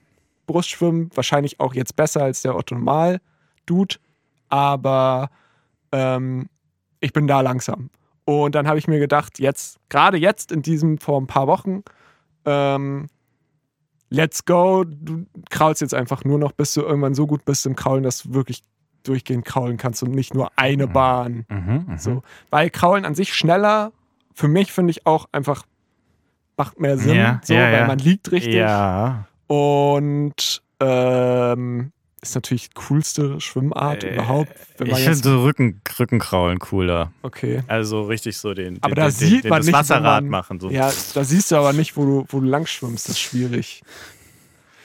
[0.46, 3.20] Brustschwimmen wahrscheinlich auch jetzt besser als der Otto Normal
[3.66, 3.96] Dude,
[4.48, 5.30] aber
[5.92, 6.48] ähm,
[7.00, 7.90] ich bin da langsam.
[8.24, 11.82] Und dann habe ich mir gedacht, jetzt, gerade jetzt in diesem, vor ein paar Wochen,
[12.44, 13.08] ähm,
[14.12, 17.74] let's go, du kraulst jetzt einfach nur noch, bis du irgendwann so gut bist im
[17.76, 18.62] Kraulen, dass du wirklich
[19.04, 20.92] durchgehend kraulen kannst und nicht nur eine Mhm.
[20.92, 21.46] Bahn.
[21.48, 21.98] Mhm, mhm.
[21.98, 22.22] So.
[22.50, 23.92] Weil Kraulen an sich schneller,
[24.34, 25.64] für mich finde ich auch einfach,
[26.56, 27.86] macht mehr Sinn, Ja, so, ja, weil ja.
[27.86, 28.54] man liegt richtig.
[28.54, 29.26] Ja.
[29.48, 31.92] Und ähm,
[32.22, 34.52] ist natürlich die coolste Schwimmart Äh, überhaupt.
[34.82, 37.12] Ich finde so Rücken, Rückenkraulen cooler.
[37.22, 37.62] okay.
[37.66, 40.28] Also richtig so den, den, Aber da den, sieht den, man das nicht, Wasserrad man-
[40.30, 40.60] machen.
[40.60, 40.70] So.
[40.70, 43.06] Ja, da siehst du aber nicht, wo du, wo du lang schwimmst.
[43.08, 43.82] Das ist schwierig.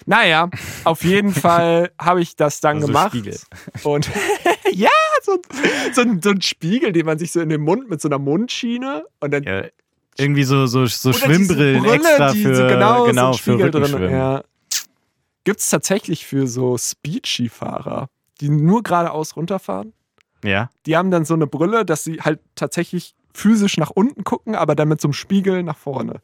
[0.06, 0.50] Naja,
[0.84, 3.10] auf jeden Fall habe ich das dann Also gemacht.
[3.10, 3.38] Spiegel.
[3.84, 4.10] Und
[4.72, 4.90] ja,
[5.22, 8.08] so, ein- so, so ein Spiegel, den man sich so in den Mund mit so
[8.10, 9.64] einer Mundschiene und dann Ja,
[10.18, 13.60] irgendwie so, so, so Schwimmbrillen Brille, extra die für, so genau, genau, für.
[13.60, 14.12] Rückenschwimmen.
[14.12, 14.44] Ja.
[15.48, 18.10] Gibt es tatsächlich für so Speed-Skifahrer,
[18.42, 19.94] die nur geradeaus runterfahren?
[20.44, 20.70] Ja.
[20.86, 24.76] Die haben dann so eine Brille, dass sie halt tatsächlich physisch nach unten gucken, aber
[24.76, 26.16] dann mit so einem Spiegel nach vorne.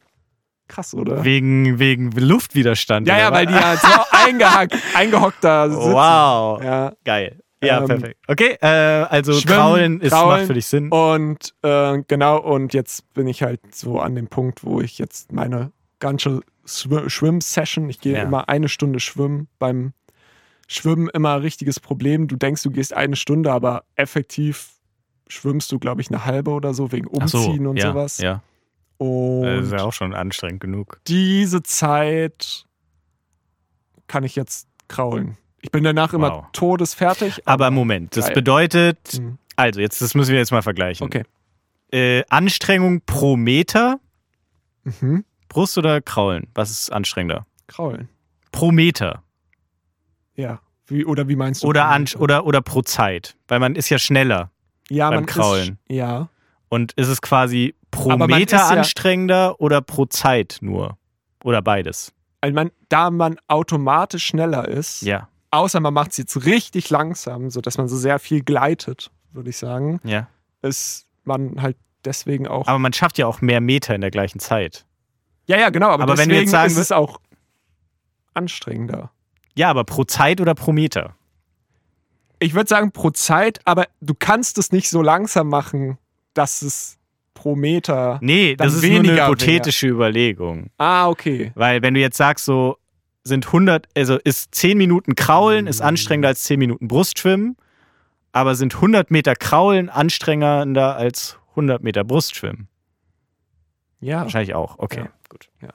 [0.68, 1.24] Krass, oder?
[1.24, 3.08] Wegen, wegen Luftwiderstand.
[3.08, 5.94] ja, ja, weil die halt so eingehackt, eingehockt da sitzen.
[5.94, 6.62] Wow.
[6.62, 6.92] Ja.
[7.06, 7.40] Geil.
[7.64, 8.20] Ja, Ähm, perfekt.
[8.28, 10.90] Okay, äh, also Schwimmen, Kraulen, ist, Kraulen macht für dich Sinn.
[10.90, 15.32] Und äh, genau, und jetzt bin ich halt so an dem Punkt, wo ich jetzt
[15.32, 18.24] meine ganze Schwimm-Session, ich gehe Ja.
[18.24, 19.48] immer eine Stunde schwimmen.
[19.60, 19.94] Beim
[20.68, 22.28] Schwimmen immer richtiges Problem.
[22.28, 24.70] Du denkst, du gehst eine Stunde, aber effektiv
[25.28, 28.18] schwimmst du, glaube ich, eine halbe oder so, wegen Ach so, Umziehen und ja, sowas.
[28.20, 28.42] Ja,
[28.98, 31.00] Und das ist ja auch schon anstrengend genug.
[31.08, 32.66] diese Zeit
[34.08, 35.38] kann ich jetzt kraulen.
[35.62, 36.46] Ich bin danach immer Wow.
[36.54, 37.42] todesfertig.
[37.48, 38.36] Aber Moment, das Geil.
[38.36, 41.06] bedeutet, Hm, also jetzt, das müssen wir jetzt mal vergleichen.
[41.08, 41.24] Okay.
[41.92, 44.00] Äh, Anstrengung pro Meter,
[44.84, 45.24] Mhm.
[45.54, 46.48] Brust oder Kraulen?
[46.56, 47.46] Was ist anstrengender?
[47.68, 48.10] Kraulen.
[48.52, 49.22] Pro Meter
[50.36, 50.60] Ja.
[50.88, 51.68] Wie, oder wie meinst du?
[51.68, 53.36] oder, an, oder, oder pro Zeit?
[53.48, 54.52] Weil man ist ja schneller.
[54.90, 55.80] ja, beim man Kraulen?
[55.88, 56.28] Ist, ja.
[56.70, 60.98] Und ist es quasi pro Aber Meter ja- anstrengender oder pro Zeit nur?
[61.44, 62.14] Oder beides?
[62.42, 65.30] Also man, da man automatisch schneller ist, Ja.
[65.52, 69.58] außer man macht es jetzt richtig langsam, sodass man so sehr viel gleitet, würde ich
[69.58, 70.28] sagen, Ja.
[70.64, 72.68] ist man halt deswegen auch.
[72.68, 74.86] Aber man schafft ja auch mehr Meter in der gleichen Zeit.
[75.46, 77.20] Ja, ja, genau, aber, aber wenn deswegen wir jetzt sagen ist es auch
[78.34, 79.12] anstrengender.
[79.56, 81.16] Ja, aber pro Zeit oder pro Meter?
[82.40, 85.98] Ich würde sagen pro Zeit, aber du kannst es nicht so langsam machen,
[86.34, 86.98] dass es
[87.34, 88.20] pro Meter.
[88.22, 90.68] Nee, das ist nur eine hypothetische Überlegung.
[90.78, 91.52] Ah, okay.
[91.56, 92.78] Weil wenn du jetzt sagst, so
[93.24, 97.56] sind 100, also ist 10 Minuten Kraulen ist anstrengender als 10 Minuten Brustschwimmen,
[98.32, 102.68] aber sind 100 Meter Kraulen anstrengender als 100 Meter Brustschwimmen?
[104.04, 104.22] Ja.
[104.22, 104.78] Wahrscheinlich auch.
[104.80, 105.08] Okay, Ja.
[105.30, 105.50] gut.
[105.62, 105.70] Ja.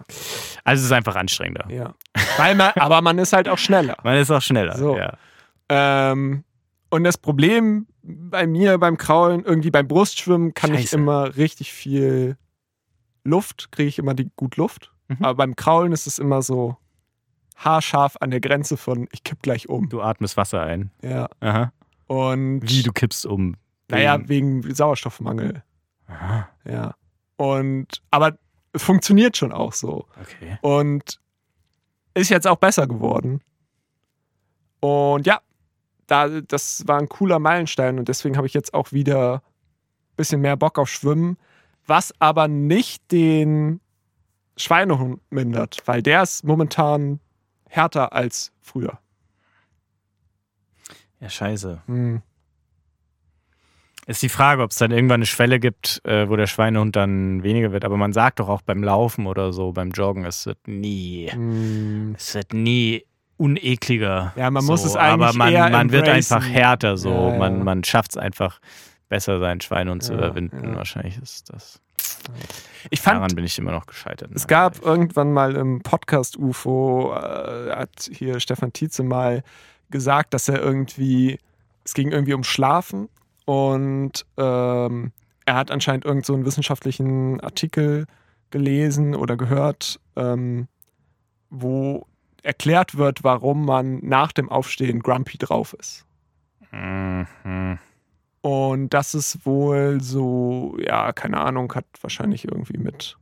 [0.65, 1.67] Also es ist einfach anstrengender.
[1.71, 1.95] Ja.
[2.37, 3.97] Weil man, aber man ist halt auch schneller.
[4.05, 4.77] Man ist auch schneller.
[4.77, 4.97] So.
[4.97, 5.17] Ja.
[5.69, 6.45] Ähm,
[6.91, 10.97] und das Problem bei mir beim Kraulen, irgendwie beim Brustschwimmen, kann ich Scheiße.
[10.97, 12.37] immer richtig viel
[13.25, 14.93] Luft, kriege ich immer die gut Luft.
[15.09, 15.17] Mhm.
[15.25, 16.77] Aber beim Kraulen ist es immer so
[17.57, 19.89] haarscharf an der Grenze von ich kipp gleich um.
[19.89, 20.91] Du atmest Wasser ein.
[21.03, 21.29] Ja.
[21.41, 21.73] Aha.
[22.07, 23.57] Und Wie, du kippst um?
[23.91, 25.63] naja, wegen Sauerstoffmangel.
[26.07, 26.49] Aha.
[26.67, 26.95] Ja.
[27.39, 28.37] Und aber
[28.73, 30.07] es funktioniert schon auch so.
[30.21, 30.59] Okay.
[30.61, 31.19] Und
[32.15, 33.41] ist jetzt auch besser geworden.
[34.81, 35.41] Und ja,
[36.09, 40.41] da, das war ein cooler Meilenstein und deswegen habe ich jetzt auch wieder ein bisschen
[40.41, 41.39] mehr Bock auf Schwimmen,
[41.87, 43.81] was aber nicht den
[44.57, 47.21] Schweinehund mindert, weil der ist momentan
[47.69, 48.99] härter als früher.
[51.21, 51.83] Ja, scheiße.
[51.87, 52.23] Hm.
[54.09, 57.43] Ist die Frage, ob es dann irgendwann eine Schwelle gibt, äh, wo der Schweinehund dann
[57.43, 57.85] weniger wird.
[57.85, 62.15] Aber man sagt doch auch beim Laufen oder so, beim Joggen, es wird nie, Hm.
[62.17, 63.05] es wird nie
[63.37, 64.33] unekliger.
[64.35, 64.73] Ja, man so.
[64.73, 67.11] muss es eigentlich Aber man, eher man wird einfach härter so.
[67.11, 67.39] Ja, ja.
[67.39, 68.61] Man, man schafft es einfach
[69.11, 70.71] besser, seinen Schweinehund zu Ja, überwinden.
[70.71, 70.77] ja.
[70.77, 71.81] Wahrscheinlich ist das.
[72.91, 74.31] Ich fand, Daran bin ich immer noch gescheitert.
[74.35, 79.43] Es gab irgendwann mal im Podcast UFO, äh, hat hier Stefan Tietze mal
[79.91, 81.39] gesagt, dass er irgendwie,
[81.85, 83.09] es ging irgendwie um Schlafen
[83.49, 85.11] und ähm,
[85.47, 88.05] er hat anscheinend irgend so einen wissenschaftlichen Artikel
[88.51, 90.69] gelesen oder gehört, ähm,
[91.49, 92.05] wo
[92.43, 96.05] erklärt wird, warum man nach dem Aufstehen grumpy drauf ist.
[96.73, 97.79] Mhm.
[98.43, 103.17] Und das ist wohl so, ja, keine Ahnung, hat wahrscheinlich irgendwie mit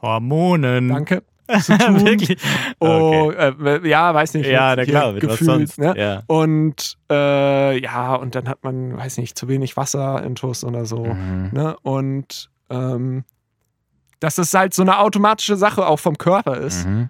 [0.00, 0.88] Hormonen.
[0.88, 1.24] Danke
[1.60, 2.04] zu tun.
[2.04, 2.38] Wirklich?
[2.78, 4.46] Oh, äh, ja, weiß nicht.
[4.48, 5.78] Ja, na klar, mit was gefühlt, sonst.
[5.78, 5.94] Ne?
[5.96, 6.22] Ja.
[6.26, 11.04] Und äh, ja, und dann hat man, weiß nicht, zu wenig Wasser intus oder so.
[11.04, 11.50] Mhm.
[11.52, 11.76] Ne?
[11.82, 13.24] Und ähm,
[14.20, 16.86] dass es halt so eine automatische Sache auch vom Körper ist.
[16.86, 17.08] Mhm.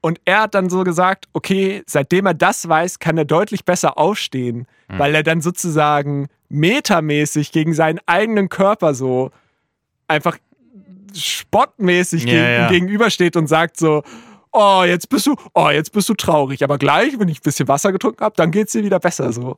[0.00, 3.96] Und er hat dann so gesagt, okay, seitdem er das weiß, kann er deutlich besser
[3.98, 4.98] aufstehen, Mhm.
[4.98, 9.30] weil er dann sozusagen metamäßig gegen seinen eigenen Körper so
[10.08, 10.36] einfach
[11.14, 12.68] spottmäßig Ja, gegen, ja.
[12.68, 14.02] gegenübersteht und sagt so,
[14.52, 17.68] oh, jetzt bist du, oh, jetzt bist du traurig, aber gleich, wenn ich ein bisschen
[17.68, 19.56] Wasser getrunken habe, dann geht's dir wieder besser so.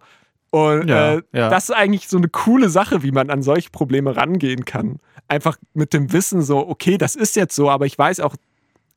[0.51, 4.17] Und Ja, äh, das ist eigentlich so eine coole Sache, wie man an solche Probleme
[4.17, 5.01] rangehen kann.
[5.29, 8.37] Einfach mit dem Wissen so, okay, das ist jetzt so, aber ich weiß auch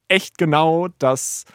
[0.07, 1.45] echt genau, dass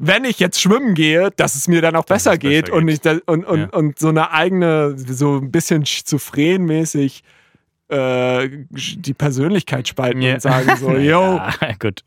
[0.00, 2.86] wenn ich jetzt schwimmen gehe, dass es mir dann auch besser es besser geht, und,
[2.86, 2.94] geht.
[2.94, 3.66] ich da, und, und, Ja.
[3.70, 7.22] und so eine eigene, so ein bisschen schizophren-mäßig
[7.88, 10.34] äh, die Persönlichkeit spalten Ja.
[10.34, 12.04] und sagen so, yo, Ja, gut.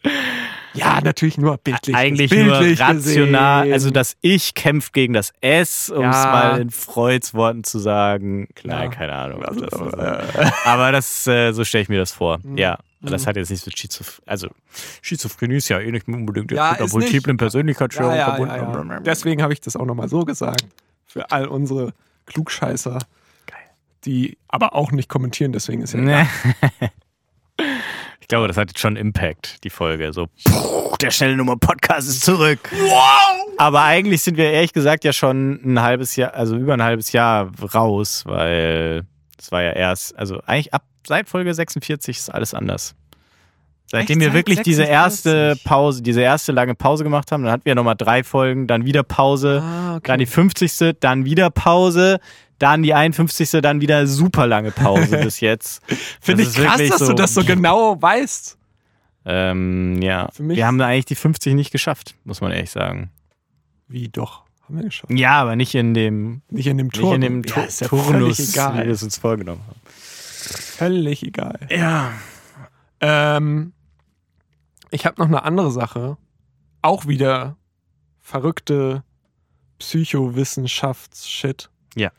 [0.73, 1.95] ja, natürlich nur bildlich.
[1.95, 3.61] Eigentlich bildlich nur rational.
[3.63, 3.73] gesehen.
[3.73, 6.31] Also das Ich kämpft gegen das S, um es Ja.
[6.31, 8.47] mal in Freuds Worten zu sagen.
[8.55, 8.79] Klar.
[8.79, 9.43] Nein, keine Ahnung.
[9.43, 12.39] Also, Das ist, äh, aber das, äh, so stelle ich mir das vor.
[12.43, 12.57] Mhm.
[12.57, 14.27] Ja, das hat jetzt nichts mit Schizophrenie.
[14.27, 14.49] Also
[15.01, 18.89] Schizophrenie ist ja eh nicht unbedingt Ja, mit einer multiplen Persönlichkeitsstörung ja, ja, verbunden.
[18.89, 18.99] ja, ja.
[19.01, 20.63] Deswegen habe ich das auch nochmal so gesagt.
[21.07, 21.93] Für all unsere
[22.27, 22.99] Klugscheißer.
[24.05, 26.25] Die aber auch nicht kommentieren, deswegen ist ja Nee.
[28.19, 30.13] Ich glaube, das hat jetzt schon Impact, die Folge.
[30.13, 32.59] So, puh, der schnelle Nummer Podcast ist zurück.
[32.71, 33.49] Wow!
[33.57, 37.11] Aber eigentlich sind wir ehrlich gesagt ja schon ein halbes Jahr, also über ein halbes
[37.11, 39.03] Jahr raus, weil
[39.37, 42.95] es war ja erst, also eigentlich ab seit Folge 46 ist alles anders.
[43.87, 44.19] Seitdem Echt?
[44.21, 45.63] wir Seit wirklich diese erste 46?
[45.65, 49.03] Pause, diese erste lange Pause gemacht haben, dann hatten wir nochmal drei Folgen, dann wieder
[49.03, 50.03] Pause, Ah, okay.
[50.07, 50.95] dann die 50.
[51.01, 52.19] Dann wieder Pause,
[52.61, 53.49] dann die 51.
[53.61, 55.81] Dann wieder super lange Pause bis jetzt.
[56.21, 58.57] Finde ich krass, dass du das so genau weißt.
[59.23, 63.11] Ähm, ja, wir haben da eigentlich die 50 nicht geschafft, muss man ehrlich sagen.
[63.87, 64.43] Wie doch?
[64.63, 65.11] Haben wir geschafft.
[65.13, 67.15] Ja, aber nicht in dem, Nicht in dem nicht Tor.
[67.15, 68.89] in dem ja, ist ja Turnus, völlig wie wir egal.
[68.89, 69.79] es uns vorgenommen haben.
[69.85, 71.59] Völlig egal.
[71.69, 72.13] Ja.
[72.99, 73.73] Ähm,
[74.89, 76.17] ich habe noch eine andere Sache.
[76.81, 77.57] Auch wieder
[78.21, 79.03] verrückte
[79.77, 81.69] Psychowissenschafts-Shit.
[81.95, 82.11] Ja.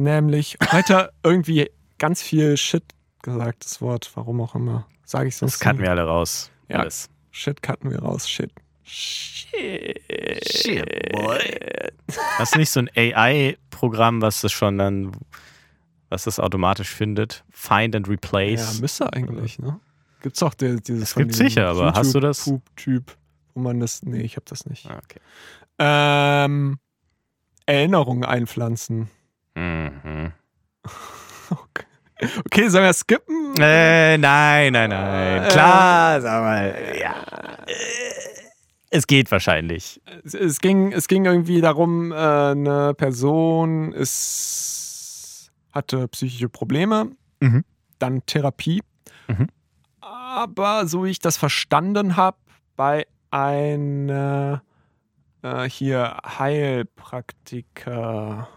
[0.00, 2.84] Nämlich heute irgendwie ganz viel Shit
[3.22, 4.86] gesagt, das Wort, warum auch immer.
[5.04, 6.50] Sage ich sonst Das cutten wir alle raus.
[6.68, 6.78] Ja.
[6.78, 7.10] Alles.
[7.30, 8.50] Shit cutten wir raus, Shit.
[8.82, 9.52] Shit,
[11.12, 11.38] boy.
[12.38, 15.12] Hast du nicht so ein AI-Programm, was das schon dann,
[16.08, 17.44] was das automatisch findet?
[17.50, 18.80] Find and Ja, replace.
[18.80, 19.78] müsste eigentlich, ne?
[20.22, 22.46] Gibt's auch der, dieses Es von gibt sicher, aber hast du das?
[22.46, 23.16] YouTube-Typ,
[23.54, 24.02] wo man das.
[24.02, 24.86] Nee, ich habe das nicht.
[24.90, 25.20] Ah, okay.
[25.78, 26.78] Ähm,
[27.66, 29.10] Erinnerungen einpflanzen.
[29.54, 30.32] Mhm.
[31.50, 31.84] Okay.
[32.46, 33.54] okay, sollen wir skippen?
[33.58, 35.42] Äh, nein, nein, nein.
[35.44, 36.96] Äh, Klar, sag mal.
[37.00, 37.14] Ja.
[37.66, 37.72] Äh,
[38.90, 40.00] Es geht wahrscheinlich.
[40.24, 47.64] Es, es, ging, es ging irgendwie darum, äh, eine Person ist, hatte psychische Probleme, Mhm.
[47.98, 48.80] dann Therapie.
[49.26, 49.48] Mhm.
[50.00, 52.36] Aber so wie ich das verstanden habe,
[52.76, 54.62] bei einer
[55.42, 58.48] äh, hier Heilpraktiker,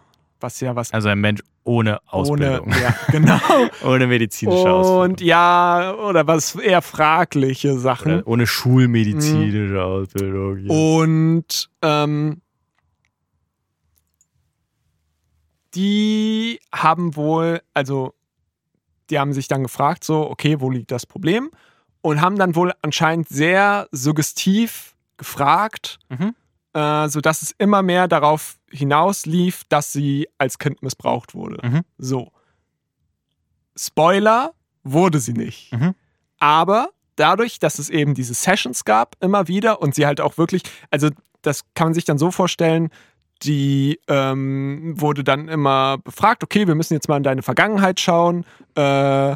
[0.43, 2.67] was ja was Also ein Mensch ohne Ausbildung.
[2.67, 3.39] Ohne, ja, genau.
[3.85, 5.11] ohne medizinische Ausbildung.
[5.11, 8.15] Und ja, oder was eher fragliche Sachen.
[8.19, 10.57] Oder ohne schulmedizinische Ausbildung.
[10.59, 10.71] ja.
[10.71, 12.41] Und ähm,
[15.73, 18.13] die haben wohl, also
[19.09, 21.49] die haben sich dann gefragt, so, okay, wo liegt das Problem?
[22.01, 26.35] Und haben dann wohl anscheinend sehr suggestiv gefragt, Mhm.
[26.73, 31.67] Äh, sodass es immer mehr darauf hinauslief, dass sie als Kind missbraucht wurde.
[31.67, 31.81] Mhm.
[31.97, 32.31] So.
[33.75, 34.53] Spoiler,
[34.83, 35.71] wurde sie nicht.
[35.71, 35.95] Mhm.
[36.39, 40.63] Aber dadurch, dass es eben diese Sessions gab, immer wieder und sie halt auch wirklich,
[40.91, 41.09] also
[41.41, 42.89] das kann man sich dann so vorstellen,
[43.43, 48.45] die ähm, wurde dann immer befragt, okay, wir müssen jetzt mal in deine Vergangenheit schauen,
[48.75, 49.35] äh,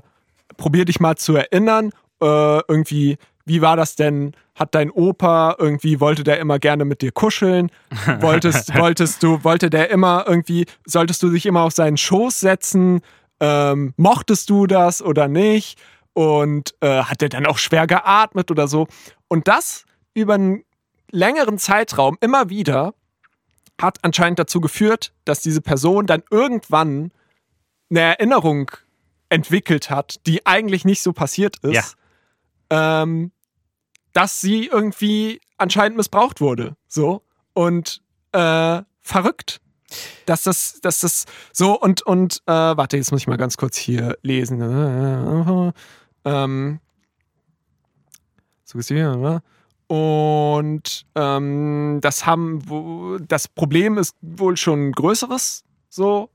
[0.55, 3.17] probier dich mal zu erinnern, äh, irgendwie,
[3.47, 4.33] wie war das denn?
[4.55, 7.69] Hat dein Opa irgendwie, wollte der immer gerne mit dir kuscheln?
[8.19, 13.01] Wolltest, wolltest du, wollte der immer irgendwie, solltest du dich immer auf seinen Schoß setzen?
[13.39, 15.79] Ähm, mochtest du das oder nicht?
[16.13, 18.87] Und äh, hat der dann auch schwer geatmet oder so?
[19.27, 20.63] Und das über einen
[21.11, 22.93] längeren Zeitraum immer wieder
[23.79, 27.11] hat anscheinend dazu geführt, dass diese Person dann irgendwann
[27.89, 28.71] eine Erinnerung
[29.29, 31.95] entwickelt hat, die eigentlich nicht so passiert ist,
[32.69, 33.31] ähm,
[34.17, 36.75] dass sie irgendwie anscheinend missbraucht wurde.
[36.87, 37.21] So.
[37.53, 38.01] Und
[38.31, 39.61] äh, verrückt.
[40.25, 43.77] Dass das, dass das so und, und, äh, warte, jetzt muss ich mal ganz kurz
[43.77, 45.73] hier lesen.
[46.25, 46.79] Ähm,
[48.65, 49.43] Suggestion, oder?
[49.85, 56.29] Und ähm, das haben das Problem ist wohl schon ein größeres so.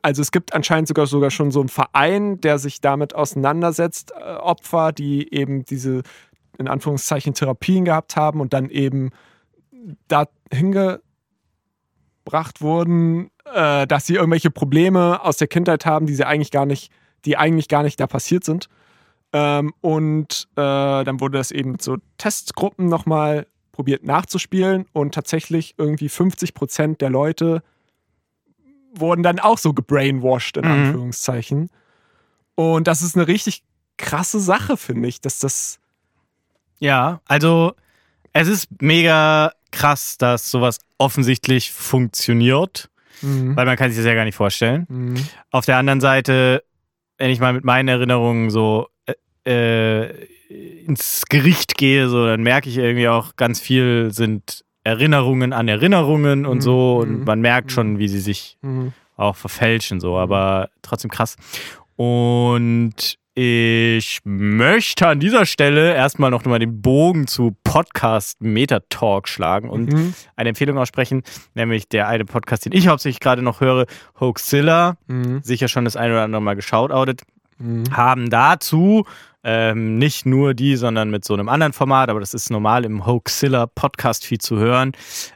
[0.00, 4.36] Also es gibt anscheinend sogar sogar schon so einen Verein, der sich damit auseinandersetzt, äh,
[4.36, 6.02] Opfer, die eben diese
[6.58, 9.10] in Anführungszeichen Therapien gehabt haben und dann eben
[10.08, 10.72] dahin
[12.24, 16.66] gebracht wurden, äh, dass sie irgendwelche Probleme aus der Kindheit haben, die sie eigentlich gar
[16.66, 16.90] nicht,
[17.24, 18.68] die eigentlich gar nicht da passiert sind.
[19.32, 25.74] Ähm, und äh, dann wurde das eben mit so Testgruppen nochmal probiert nachzuspielen und tatsächlich
[25.76, 27.62] irgendwie 50 Prozent der Leute
[28.94, 30.70] wurden dann auch so gebrainwashed, in Mhm.
[30.70, 31.68] Anführungszeichen.
[32.54, 33.62] Und das ist eine richtig
[33.98, 35.78] krasse Sache, finde ich, dass das.
[36.78, 37.72] Ja, also
[38.32, 42.88] es ist mega krass, dass sowas offensichtlich funktioniert,
[43.22, 43.56] Mhm.
[43.56, 44.86] weil man kann sich das ja gar nicht vorstellen.
[44.88, 45.14] Mhm.
[45.50, 46.62] Auf der anderen Seite,
[47.18, 49.12] wenn ich mal mit meinen Erinnerungen so äh,
[50.04, 50.26] äh,
[50.84, 56.46] ins Gericht gehe, so dann merke ich irgendwie auch ganz viel sind Erinnerungen an Erinnerungen
[56.46, 56.62] und Mhm.
[56.62, 57.24] so und Mhm.
[57.24, 58.92] man merkt schon, wie sie sich Mhm.
[59.16, 61.36] auch verfälschen, so, aber trotzdem krass.
[61.96, 69.68] Und ich möchte an dieser Stelle erstmal noch mal den Bogen zu Podcast Metatalk schlagen
[69.68, 70.14] und Mhm.
[70.36, 71.22] eine Empfehlung aussprechen,
[71.54, 73.84] nämlich der eine Podcast, den ich hauptsächlich gerade noch höre,
[74.18, 75.40] Hoaxilla, Mhm.
[75.42, 77.22] sicher schon das eine oder andere Mal geschautoutet,
[77.58, 77.84] Mhm.
[77.96, 79.04] haben dazu
[79.48, 83.06] ähm, nicht nur die, sondern mit so einem anderen Format, aber das ist normal im
[83.06, 84.90] Hoaxilla Podcast-Feed zu hören,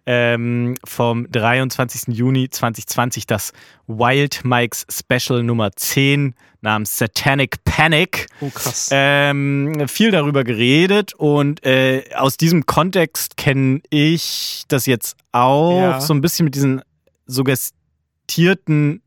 [0.05, 2.15] ähm, vom 23.
[2.17, 3.53] Juni 2020 das
[3.87, 8.27] Wild Mikes Special Nummer 10 namens Satanic Panic.
[8.41, 8.89] Oh, krass.
[8.91, 16.01] Ähm, viel darüber geredet und äh, aus diesem Kontext kenne ich das jetzt auch Ja.
[16.01, 16.83] so ein bisschen mit diesen
[17.27, 19.03] suggestierten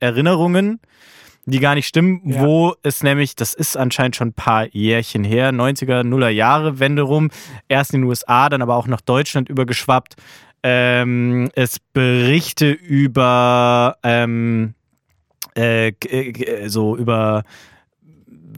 [0.00, 0.80] Erinnerungen,
[1.50, 2.40] die gar nicht stimmen, Ja.
[2.40, 7.02] wo es nämlich, das ist anscheinend schon ein paar Jährchen her, 90er, Nuller Jahre Wende
[7.02, 7.30] rum,
[7.68, 10.16] erst in den USA, dann aber auch nach Deutschland übergeschwappt.
[10.62, 14.74] Ähm, es Berichte über ähm,
[15.54, 17.44] äh, g- g- so über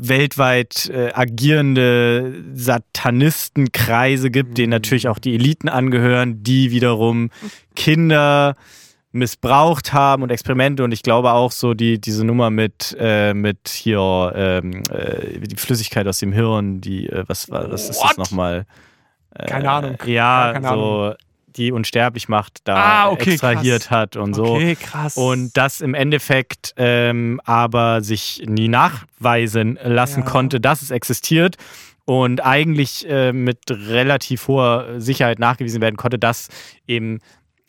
[0.02, 7.30] weltweit äh, agierende Satanistenkreise gibt, denen natürlich auch die Eliten angehören, die wiederum
[7.76, 8.56] Kinder
[9.12, 13.68] missbraucht haben und Experimente und ich glaube auch so die diese Nummer mit äh, mit
[13.68, 18.10] hier ähm, äh, die Flüssigkeit aus dem Hirn, die äh, was war was ist das
[18.10, 18.18] What?
[18.18, 18.66] nochmal?
[19.34, 19.96] Äh, Keine Ahnung.
[20.04, 21.14] Ja, Ja, keine so
[21.56, 23.90] die unsterblich macht, da Ah, okay, extrahiert krass.
[23.90, 24.44] hat und so.
[24.54, 25.16] Okay, krass.
[25.16, 30.26] Und das im Endeffekt ähm, aber sich nie nachweisen lassen Ja.
[30.26, 31.56] konnte, dass es existiert.
[32.04, 36.48] Und eigentlich äh, mit relativ hoher Sicherheit nachgewiesen werden konnte, dass
[36.86, 37.18] eben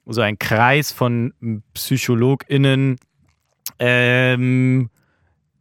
[0.06, 1.34] so ein Kreis von
[1.74, 2.98] PsychologInnen
[3.80, 4.90] ähm,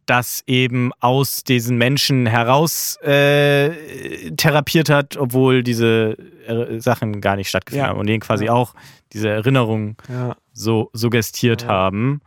[0.05, 6.17] das eben aus diesen Menschen heraus äh, therapiert hat, obwohl diese
[6.47, 7.89] äh, Sachen gar nicht stattgefunden Ja.
[7.91, 8.53] haben und denen quasi Ja.
[8.53, 8.73] auch
[9.13, 10.35] diese Erinnerungen ja.
[10.53, 12.21] so suggestiert haben.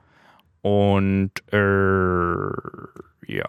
[0.62, 3.48] Und äh, ja,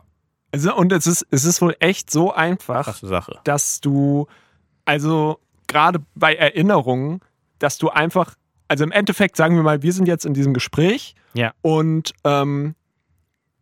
[0.52, 3.00] Also, und es ist, es ist wohl echt so einfach,
[3.46, 4.28] dass du,
[4.84, 7.22] also gerade bei Erinnerungen,
[7.60, 8.36] dass du einfach
[8.68, 11.54] also im Endeffekt sagen wir mal, wir sind jetzt in diesem Gespräch Ja.
[11.62, 12.76] und ähm,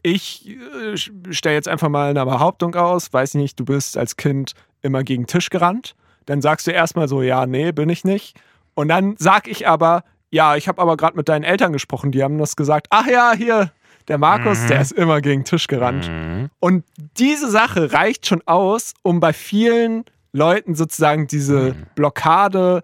[0.01, 4.53] ich äh, stelle jetzt einfach mal eine Behauptung aus, weiß nicht, du bist als Kind
[4.81, 5.95] immer gegen den Tisch gerannt.
[6.25, 8.39] Dann sagst du erstmal so, ja, nee, bin ich nicht.
[8.75, 12.23] Und dann sag ich aber, ja, ich habe aber gerade mit deinen Eltern gesprochen, die
[12.23, 13.71] haben das gesagt, ach ja, hier,
[14.09, 14.67] der Markus, Mhm.
[14.67, 16.09] der ist immer gegen den Tisch gerannt.
[16.09, 16.49] Mhm.
[16.59, 16.83] Und
[17.17, 21.85] diese Sache reicht schon aus, um bei vielen Leuten sozusagen diese Mhm.
[21.95, 22.83] Blockade,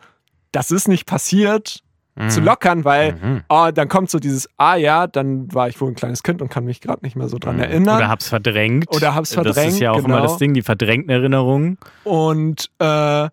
[0.53, 1.84] das ist nicht passiert,
[2.28, 3.41] zu lockern, weil Mhm.
[3.49, 6.49] oh, dann kommt so dieses, ah ja, dann war ich wohl ein kleines Kind und
[6.49, 7.97] kann mich gerade nicht mehr so dran erinnern.
[7.97, 8.93] Oder hab's verdrängt.
[8.93, 10.22] Oder hab's Das ist verdrängt, ja auch immer genau.
[10.24, 11.78] das Ding, die verdrängten Erinnerungen.
[12.03, 13.30] Und äh,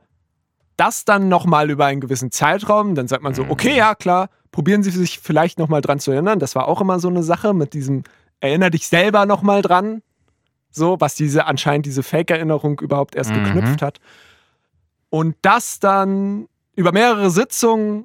[0.76, 4.82] das dann nochmal über einen gewissen Zeitraum, dann sagt man so, okay, ja klar, probieren
[4.82, 6.38] Sie sich vielleicht nochmal dran zu erinnern.
[6.38, 8.04] Das war auch immer so eine Sache mit diesem,
[8.40, 10.02] erinner dich selber nochmal dran.
[10.70, 13.44] So, was diese anscheinend diese Fake-Erinnerung überhaupt erst Mhm.
[13.44, 13.98] geknüpft hat.
[15.08, 18.04] Und das dann über mehrere Sitzungen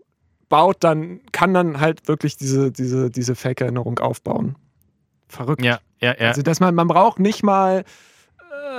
[0.51, 4.55] baut, dann kann dann halt wirklich diese, diese, diese Fake-Erinnerung aufbauen.
[5.27, 5.63] Verrückt.
[5.63, 6.27] Ja, ja, ja.
[6.27, 7.83] Also, dass man, man braucht nicht mal,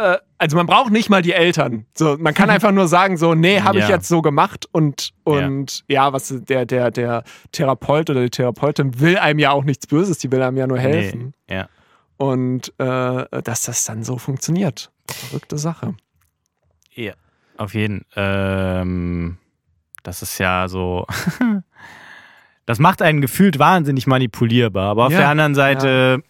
[0.01, 1.87] äh, also man braucht nicht mal die Eltern.
[1.95, 3.85] So, man kann einfach nur sagen, so, nee, habe ich.
[3.85, 3.91] Ja.
[3.91, 6.13] jetzt so gemacht und, und ja.
[6.13, 10.31] was der, der, der Therapeut oder die Therapeutin will einem ja auch nichts Böses, die
[10.31, 11.33] will einem ja nur helfen.
[11.49, 11.69] Nee, ja.
[12.19, 14.93] Und äh, dass das dann so funktioniert.
[15.09, 15.95] Verrückte Sache.
[16.95, 17.15] Ja,
[17.57, 18.05] auf jeden.
[18.15, 19.39] Ähm,
[20.03, 21.07] das ist ja so.
[22.67, 26.23] das macht einen gefühlt wahnsinnig manipulierbar, aber auf Ja, der anderen Seite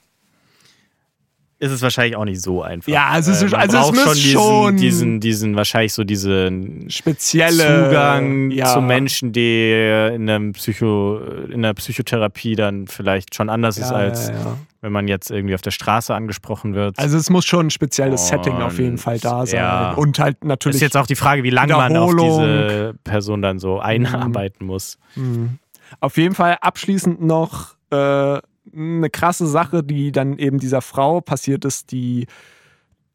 [1.62, 2.88] ist es wahrscheinlich auch nicht so einfach.
[2.88, 5.56] Äh, Ja, also es ist- man also es braucht muss schon diesen, schon- diesen, diesen,
[5.56, 9.70] wahrscheinlich so diesen Spezielle Zugang ja, zu Menschen, die
[10.14, 14.90] in einem Psycho, in der Psychotherapie dann vielleicht schon anders ist Ja, als ja, wenn
[14.92, 16.98] man jetzt irgendwie auf der Straße angesprochen wird.
[16.98, 19.94] Also es muss schon ein spezielles Setting auf jeden Und, Fall da sein.
[19.94, 20.74] Und halt natürlich.
[20.76, 24.98] ist jetzt auch die Frage, wie lange man auf diese Person dann so einarbeiten muss.
[25.14, 25.58] Mhm.
[26.00, 28.38] Auf jeden Fall abschließend noch äh,
[28.74, 32.26] eine krasse Sache, die dann eben dieser Frau passiert ist, die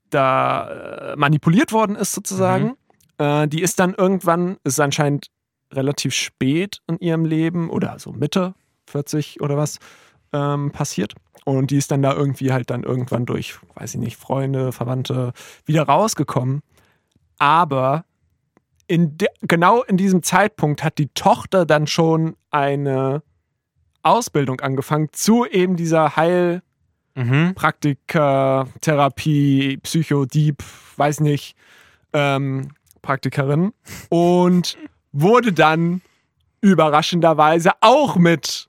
[0.09, 0.69] da
[1.13, 2.75] äh, manipuliert worden ist sozusagen.
[3.17, 5.27] Äh, die ist dann irgendwann, ist anscheinend
[5.73, 8.53] relativ spät in ihrem Leben oder so Mitte
[8.89, 9.79] 40 oder was
[10.33, 11.13] ähm, passiert.
[11.45, 15.33] Und die ist dann da irgendwie halt dann irgendwann durch, weiß ich nicht, Freunde, Verwandte
[15.65, 16.61] wieder rausgekommen.
[17.37, 18.05] Aber
[18.87, 23.21] in genau in diesem Zeitpunkt hat die Tochter dann schon eine
[24.07, 28.69] Ausbildung angefangen zu eben dieser Heilpraktiker, Mhm.
[28.81, 30.63] Therapie, Psycho-Dieb,
[30.97, 31.55] weiß nicht,
[32.13, 32.69] ähm,
[33.01, 33.73] Praktikerin
[34.09, 34.77] und
[35.11, 36.01] wurde dann
[36.61, 38.67] überraschenderweise auch mit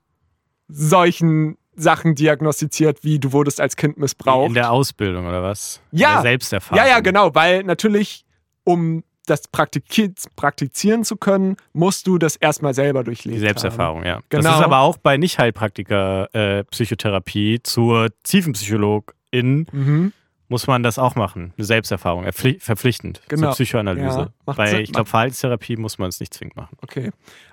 [0.67, 4.49] solchen Sachen diagnostiziert, wie du wurdest als Kind missbraucht.
[4.49, 5.81] In der Ausbildung oder was?
[5.91, 6.09] Ja.
[6.09, 6.77] In der Selbsterfahrung.
[6.83, 8.25] Ja, ja, genau, weil natürlich,
[8.63, 13.35] um das praktizieren zu können, musst du das erstmal selber durchleben.
[13.39, 14.19] Die Selbsterfahrung, ja.
[14.29, 14.43] Genau.
[14.43, 20.13] Das ist aber auch bei Nicht-Heilpraktiker-Psychotherapie zur Tiefenpsychologin Mhm.
[20.47, 21.53] muss man das auch machen.
[21.57, 23.47] Eine Selbsterfahrung, erpfli- verpflichtend Genau.
[23.47, 24.31] zur Psychoanalyse.
[24.47, 26.75] Ja, Weil Sinn, ich glaube, Verhaltenstherapie muss man es nicht zwingend machen.
[26.81, 27.11] Okay.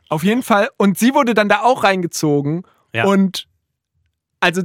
[0.09, 0.70] Auf jeden Fall.
[0.79, 2.62] Und sie wurde dann da auch reingezogen.
[2.95, 3.05] Ja.
[3.05, 3.49] Und
[4.41, 4.62] also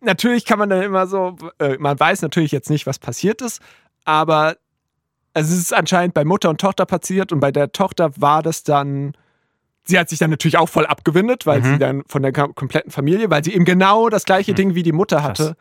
[0.00, 3.60] natürlich kann man dann immer so, äh, man weiß natürlich jetzt nicht, was passiert ist,
[4.04, 4.56] aber
[5.34, 9.12] es ist anscheinend bei Mutter und Tochter passiert und bei der Tochter war das dann,
[9.84, 11.64] sie hat sich dann natürlich auch voll abgewendet, weil Mhm.
[11.64, 14.56] sie dann von der kom- kompletten Familie, weil sie eben genau das gleiche Mhm.
[14.56, 15.56] Ding wie die Mutter hatte.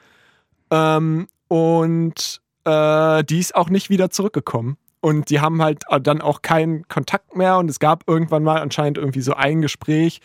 [0.72, 4.78] Ähm, und äh, die ist auch nicht wieder zurückgekommen.
[5.02, 7.58] Und die haben halt dann auch keinen Kontakt mehr.
[7.58, 10.20] Und es gab irgendwann mal anscheinend irgendwie so ein Gespräch,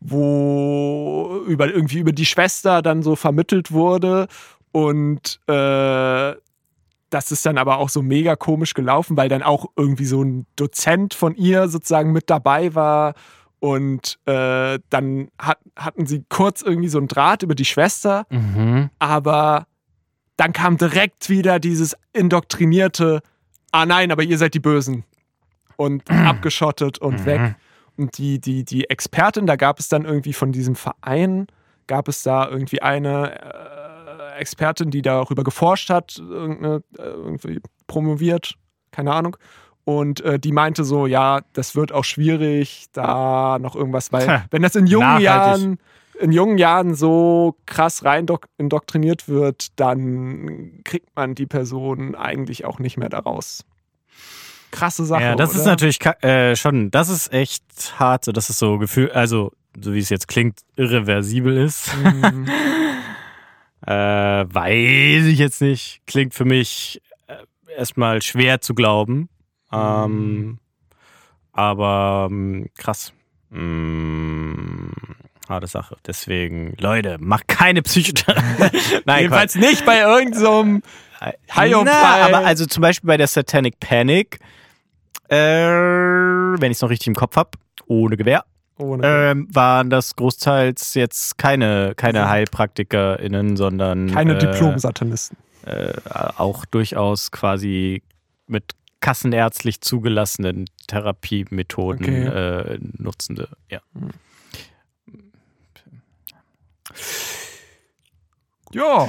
[0.00, 4.28] wo über irgendwie über die Schwester dann so vermittelt wurde.
[4.72, 6.32] Und äh,
[7.10, 10.46] das ist dann aber auch so mega komisch gelaufen, weil dann auch irgendwie so ein
[10.56, 13.14] Dozent von ihr sozusagen mit dabei war.
[13.60, 18.90] Und äh, dann hat, hatten sie kurz irgendwie so einen Draht über die Schwester Mhm.
[18.98, 19.66] aber
[20.36, 23.20] dann kam direkt wieder dieses indoktrinierte,
[23.72, 25.04] ah nein, aber ihr seid die Bösen.
[25.76, 27.26] Und abgeschottet und Mhm.
[27.26, 27.54] weg.
[27.96, 31.48] Und die, die, die Expertin, da gab es dann irgendwie von diesem Verein,
[31.88, 33.77] gab es da irgendwie eine äh,
[34.38, 38.54] Expertin, die darüber geforscht hat, äh, irgendwie promoviert,
[38.90, 39.36] keine Ahnung.
[39.84, 44.62] Und äh, die meinte so, ja, das wird auch schwierig, da noch irgendwas, weil wenn
[44.62, 45.20] das in jungen.
[45.20, 45.78] Jahren
[46.20, 52.78] in jungen Jahren so krass rein indoktriniert wird, dann kriegt man die Person eigentlich auch
[52.78, 53.64] nicht mehr daraus.
[54.70, 55.22] Krasse Sache.
[55.22, 55.60] Ja, das oder?
[55.60, 57.62] ist natürlich äh, schon, das ist echt
[57.98, 61.90] hart, so dass es so Gefühl, also so wie es jetzt klingt, irreversibel ist.
[61.96, 62.48] Mhm.
[63.86, 66.00] Äh, weiß ich jetzt nicht.
[66.06, 67.36] Klingt für mich äh,
[67.76, 69.28] erstmal schwer zu glauben.
[69.72, 70.58] Ähm,
[71.52, 73.12] aber ähm, krass.
[73.50, 74.90] Mm,
[75.48, 75.96] harte Sache.
[76.06, 78.78] Deswegen, Leute, macht keine Psychotherapie.
[79.04, 81.56] Nein, Jedenfalls nicht bei irgendeinem Quatsch.
[81.56, 81.90] High-on-Pie.
[81.92, 84.38] Na, aber also zum Beispiel bei der Satanic Panic,
[85.28, 87.50] äh, wenn ich es noch richtig im Kopf habe,
[87.86, 88.44] ohne Gewehr.
[89.02, 95.36] Ähm, waren das großteils jetzt keine, keine HeilpraktikerInnen, sondern keine äh, Diplom-Satanisten.
[95.66, 95.92] äh,
[96.36, 98.02] auch durchaus quasi
[98.46, 102.24] mit kassenärztlich zugelassenen Therapiemethoden Okay.
[102.74, 103.48] äh, nutzende.
[103.70, 103.80] Ja.
[108.72, 109.08] Ja.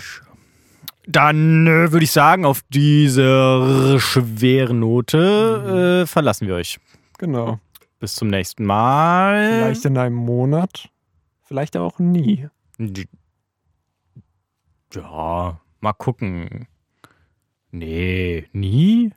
[1.08, 6.80] Dann äh, würde ich sagen, auf dieser schweren Note äh, verlassen wir euch.
[7.18, 7.60] Genau.
[8.00, 9.50] Bis zum nächsten Mal.
[9.60, 10.90] Vielleicht in einem Monat.
[11.44, 12.48] Vielleicht aber auch nie.
[14.94, 16.68] Ja, mal gucken.
[17.72, 19.12] Nee, nie?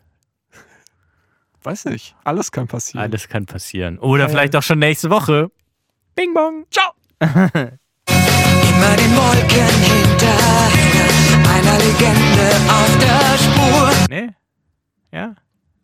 [1.62, 2.16] Weiß nicht.
[2.24, 3.02] Alles kann passieren.
[3.04, 3.98] Alles kann passieren.
[3.98, 4.58] Oder Ja, vielleicht ja.
[4.58, 5.50] auch schon nächste Woche.
[6.14, 6.66] Bing bong.
[6.70, 6.92] Ciao.
[7.20, 10.68] Immer den Wolken hinterher,
[11.48, 14.08] einer Legende auf der Spur.
[14.08, 14.28] Nee?
[15.12, 15.34] Ja?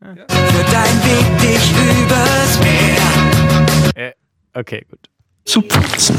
[0.01, 4.09] Führt dein Weg dich übers Meer.
[4.09, 4.13] Äh,
[4.55, 5.11] okay, gut.
[5.45, 6.17] Zu putzen.